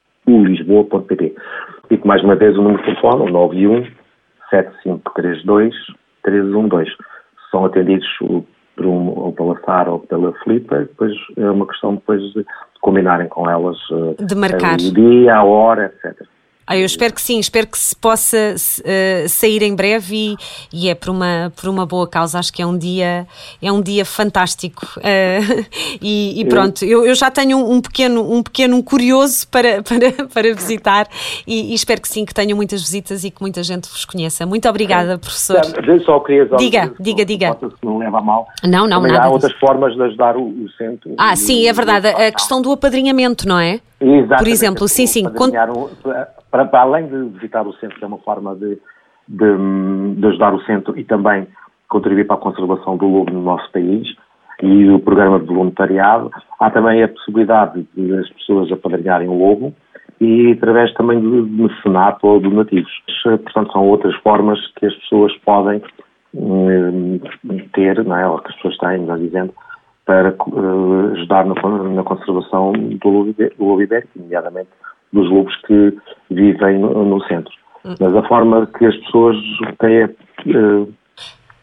Repito 1.83 2.07
mais 2.07 2.23
uma 2.23 2.35
vez 2.35 2.57
o 2.57 2.61
número 2.61 2.79
de 2.79 2.85
telefone, 2.85 3.23
o 3.23 3.31
91 3.31 3.87
7532 4.49 5.73
312. 6.23 6.91
São 7.51 7.65
atendidos 7.65 8.07
por 8.75 8.85
um, 8.85 9.07
ou 9.07 9.33
pela 9.33 9.59
Sara 9.61 9.91
ou 9.91 9.99
pela 9.99 10.33
Filipe, 10.43 10.75
depois 10.75 11.13
é 11.37 11.49
uma 11.49 11.65
questão 11.65 11.95
depois 11.95 12.21
de 12.33 12.45
combinarem 12.81 13.27
com 13.27 13.49
elas 13.49 13.77
de 14.19 14.35
marcar. 14.35 14.75
o 14.75 14.93
dia, 14.93 15.35
a 15.35 15.43
hora, 15.43 15.93
etc. 16.03 16.27
Ah, 16.69 16.77
eu 16.77 16.85
espero 16.85 17.13
que 17.13 17.21
sim, 17.21 17.39
espero 17.39 17.65
que 17.65 17.77
se 17.77 17.95
possa 17.95 18.55
uh, 18.55 19.29
sair 19.29 19.63
em 19.63 19.73
breve 19.73 20.13
e, 20.13 20.35
e, 20.73 20.89
é 20.89 20.95
por 20.95 21.11
uma, 21.11 21.49
por 21.55 21.69
uma 21.69 21.85
boa 21.85 22.05
causa. 22.05 22.37
Acho 22.37 22.51
que 22.51 22.61
é 22.61 22.65
um 22.65 22.77
dia, 22.77 23.25
é 23.61 23.71
um 23.71 23.81
dia 23.81 24.03
fantástico. 24.03 24.85
Uh, 24.97 25.65
e, 26.01 26.41
e, 26.41 26.45
pronto, 26.45 26.83
eu, 26.83 27.05
eu, 27.05 27.15
já 27.15 27.31
tenho 27.31 27.57
um 27.57 27.79
pequeno, 27.79 28.21
um 28.29 28.43
pequeno 28.43 28.83
curioso 28.83 29.47
para, 29.47 29.81
para, 29.87 30.27
para 30.27 30.53
visitar 30.53 31.07
e, 31.47 31.71
e, 31.71 31.73
espero 31.73 32.01
que 32.01 32.09
sim, 32.09 32.25
que 32.25 32.33
tenham 32.33 32.57
muitas 32.57 32.81
visitas 32.81 33.23
e 33.23 33.31
que 33.31 33.41
muita 33.41 33.63
gente 33.63 33.87
vos 33.87 34.03
conheça. 34.03 34.45
Muito 34.45 34.67
obrigada, 34.67 35.17
professor. 35.17 35.61
Só 36.03 36.19
queria 36.19 36.49
diga, 36.57 36.93
diga, 36.99 37.23
diga. 37.23 37.57
não 37.81 37.97
leva 37.97 38.19
mal. 38.19 38.45
Não, 38.61 38.85
não, 38.87 38.97
Também 38.97 39.13
nada. 39.13 39.27
Há 39.27 39.29
outras 39.29 39.53
formas 39.53 39.95
de 39.95 40.01
ajudar 40.01 40.35
o, 40.35 40.43
o 40.43 40.69
centro. 40.77 41.13
Ah, 41.17 41.33
sim, 41.37 41.65
é 41.65 41.71
verdade. 41.71 42.07
A 42.09 42.29
questão 42.29 42.61
do 42.61 42.73
apadrinhamento, 42.73 43.47
não 43.47 43.57
é? 43.57 43.79
Exatamente. 43.99 44.37
Por 44.37 44.47
exemplo, 44.47 44.87
sim, 44.87 45.07
sim. 45.07 45.25
Um, 45.25 45.31
para, 46.51 46.65
para, 46.65 46.81
além 46.81 47.07
de 47.07 47.29
visitar 47.37 47.65
o 47.65 47.73
centro, 47.73 47.97
que 47.97 48.03
é 48.03 48.07
uma 48.07 48.19
forma 48.19 48.55
de, 48.55 48.79
de, 49.27 50.15
de, 50.15 50.27
ajudar 50.27 50.53
o 50.53 50.61
centro 50.63 50.97
e 50.97 51.03
também 51.03 51.47
contribuir 51.89 52.25
para 52.25 52.35
a 52.35 52.39
conservação 52.39 52.97
do 52.97 53.07
lobo 53.07 53.31
no 53.31 53.41
nosso 53.41 53.71
país 53.71 54.07
e 54.61 54.89
o 54.89 54.99
programa 54.99 55.39
de 55.39 55.45
voluntariado, 55.45 56.31
há 56.59 56.69
também 56.71 57.03
a 57.03 57.07
possibilidade 57.07 57.87
de 57.95 58.17
as 58.17 58.29
pessoas 58.29 58.71
apadrinharem 58.71 59.27
o 59.27 59.37
lobo 59.37 59.73
e 60.19 60.51
através 60.51 60.91
também 60.93 61.19
do 61.19 61.45
mecenato 61.45 62.25
ou 62.25 62.39
donativos. 62.39 62.91
Portanto, 63.23 63.71
são 63.71 63.87
outras 63.87 64.15
formas 64.17 64.59
que 64.75 64.87
as 64.87 64.95
pessoas 64.95 65.35
podem 65.45 65.81
hum, 66.33 67.19
ter, 67.73 68.03
não 68.03 68.17
é? 68.17 68.27
ou 68.27 68.39
que 68.39 68.49
as 68.49 68.55
pessoas 68.55 68.77
têm, 68.77 68.99
melhor 68.99 69.19
dizendo, 69.19 69.53
para 70.05 70.33
uh, 70.33 71.11
ajudar 71.13 71.45
na, 71.45 71.53
na, 71.53 72.03
conservação 72.03 72.71
do 72.71 72.97
do 72.97 73.63
lobo 73.63 73.81
ibérico, 73.81 74.09
nomeadamente 74.15 74.69
dos 75.13 75.29
lobos 75.29 75.55
que 75.65 75.97
vivem 76.29 76.79
no, 76.79 77.05
no 77.05 77.23
centro. 77.25 77.53
Hum. 77.85 77.95
Mas 77.99 78.15
a 78.15 78.23
forma 78.23 78.67
que 78.77 78.85
as 78.85 78.95
pessoas 78.97 79.37
têm, 79.79 80.05
uh, 80.05 80.93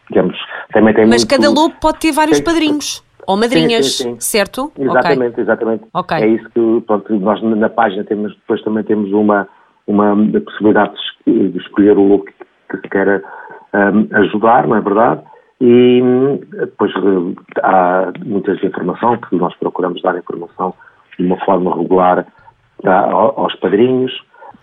digamos, 0.09 0.37
também 0.73 0.93
tem 0.93 1.05
Mas 1.05 1.23
muito, 1.23 1.29
cada 1.29 1.49
lobo 1.49 1.75
pode 1.79 1.99
ter 1.99 2.11
vários 2.11 2.39
tem, 2.39 2.45
padrinhos. 2.45 3.03
Ou 3.27 3.37
madrinhas, 3.37 3.97
sim, 3.97 4.03
sim, 4.03 4.13
sim. 4.13 4.19
certo? 4.19 4.71
Exatamente, 4.77 5.33
okay. 5.33 5.43
exatamente. 5.43 5.83
Okay. 5.93 6.17
É 6.17 6.27
isso 6.27 6.49
que 6.49 6.83
pronto, 6.85 7.13
nós 7.15 7.41
na 7.41 7.69
página 7.69 8.03
temos, 8.03 8.35
depois 8.35 8.61
também 8.63 8.83
temos 8.83 9.11
uma, 9.11 9.47
uma 9.87 10.15
possibilidade 10.41 10.93
de 11.25 11.57
escolher 11.57 11.97
o 11.97 12.03
lobo 12.03 12.25
que, 12.25 12.33
que 12.69 12.77
se 12.81 12.89
queira 12.89 13.23
um, 13.73 14.15
ajudar, 14.17 14.67
não 14.67 14.75
é 14.75 14.81
verdade? 14.81 15.21
E 15.59 16.01
depois 16.51 16.91
há 17.63 18.11
muitas 18.23 18.61
informação 18.63 19.17
que 19.17 19.35
nós 19.35 19.55
procuramos 19.55 20.01
dar 20.01 20.17
informação 20.17 20.73
de 21.17 21.25
uma 21.25 21.37
forma 21.45 21.75
regular 21.75 22.27
aos 22.83 23.55
padrinhos. 23.55 24.11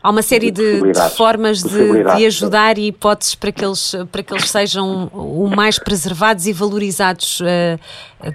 Há 0.03 0.11
uma 0.11 0.23
série 0.23 0.51
de, 0.51 0.81
de 0.81 1.11
formas 1.17 1.63
de, 1.63 2.03
de, 2.17 2.27
ajudar 2.27 2.77
e 2.77 2.89
hipóteses 2.89 3.37
para 3.37 3.53
que 3.53 3.65
eles, 3.65 3.95
para 4.11 4.21
que 4.23 4.33
eles 4.33 4.51
sejam 4.51 5.09
o 5.13 5.49
mais 5.55 5.79
preservados 5.79 6.49
e 6.49 6.53
valorizados 6.53 7.41
uh, 7.41 7.79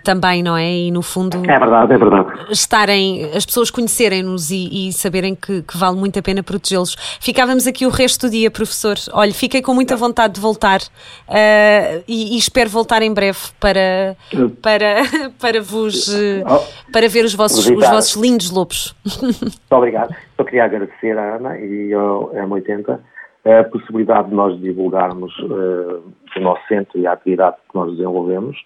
também, 0.01 0.41
não 0.41 0.55
é? 0.55 0.71
E 0.71 0.91
no 0.91 1.01
fundo. 1.01 1.38
É 1.45 1.59
verdade, 1.59 1.93
é 1.93 1.97
verdade. 1.97 2.26
Estarem, 2.49 3.25
as 3.35 3.45
pessoas 3.45 3.71
conhecerem-nos 3.71 4.51
e, 4.51 4.89
e, 4.89 4.93
saberem 4.93 5.35
que, 5.35 5.61
que, 5.61 5.77
vale 5.77 5.97
muito 5.97 6.17
a 6.19 6.21
pena 6.21 6.43
protegê-los. 6.43 6.95
Ficávamos 7.19 7.67
aqui 7.67 7.85
o 7.85 7.89
resto 7.89 8.27
do 8.27 8.31
dia, 8.31 8.49
professor. 8.51 8.95
Olha, 9.13 9.33
fiquei 9.33 9.61
com 9.61 9.73
muita 9.73 9.95
vontade 9.95 10.35
de 10.35 10.41
voltar 10.41 10.79
uh, 10.79 12.03
e, 12.07 12.35
e, 12.35 12.38
espero 12.38 12.69
voltar 12.69 13.01
em 13.01 13.13
breve 13.13 13.39
para, 13.59 14.15
para, 14.61 15.03
para 15.39 15.61
vos 15.61 16.07
para 16.91 17.07
ver 17.07 17.25
os 17.25 17.33
vossos, 17.33 17.67
os 17.67 17.89
vossos 17.89 18.15
lindos 18.21 18.51
lobos. 18.51 18.95
Muito 19.21 19.57
obrigado. 19.71 20.15
Só 20.35 20.43
queria 20.43 20.65
agradecer 20.65 21.17
à 21.17 21.35
Ana 21.35 21.57
e 21.57 21.93
ao 21.93 22.31
M80 22.31 22.99
a 23.45 23.63
possibilidade 23.65 24.29
de 24.29 24.35
nós 24.35 24.59
divulgarmos 24.59 25.38
uh, 25.39 26.03
o 26.35 26.39
nosso 26.39 26.65
centro 26.67 26.99
e 26.99 27.07
a 27.07 27.13
atividade 27.13 27.55
que 27.69 27.77
nós 27.77 27.91
desenvolvemos 27.91 28.57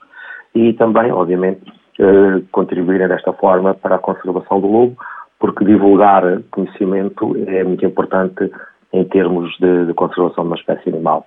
e 0.55 0.73
também, 0.73 1.11
obviamente, 1.11 1.61
uh, 2.01 2.43
contribuírem 2.51 3.07
desta 3.07 3.31
forma 3.33 3.73
para 3.73 3.95
a 3.95 3.99
conservação 3.99 4.59
do 4.59 4.67
lobo, 4.67 4.97
porque 5.39 5.63
divulgar 5.63 6.23
conhecimento 6.51 7.35
é 7.47 7.63
muito 7.63 7.85
importante 7.85 8.51
em 8.91 9.05
termos 9.05 9.55
de, 9.59 9.85
de 9.85 9.93
conservação 9.93 10.43
de 10.43 10.49
uma 10.49 10.57
espécie 10.57 10.89
animal. 10.89 11.25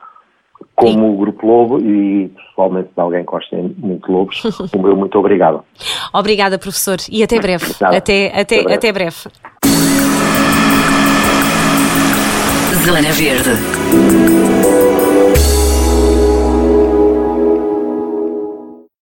Como 0.76 0.92
Sim. 0.92 1.14
o 1.14 1.16
Grupo 1.16 1.46
Lobo 1.46 1.78
e 1.78 2.28
pessoalmente 2.28 2.90
de 2.94 3.00
alguém 3.00 3.24
que 3.24 3.30
gosta 3.30 3.56
muito 3.56 4.06
de 4.06 4.12
lobos, 4.12 4.70
o 4.72 4.78
meu 4.82 4.96
muito 4.96 5.18
obrigado. 5.18 5.64
Obrigada, 6.12 6.58
professor, 6.58 6.96
e 7.10 7.22
até 7.22 7.40
breve. 7.40 7.66
Até, 7.80 8.26
até, 8.28 8.40
até 8.40 8.62
breve. 8.62 8.74
Até 8.74 8.92
breve. 8.92 9.16
Zona 12.84 13.12
Verde. 13.12 14.53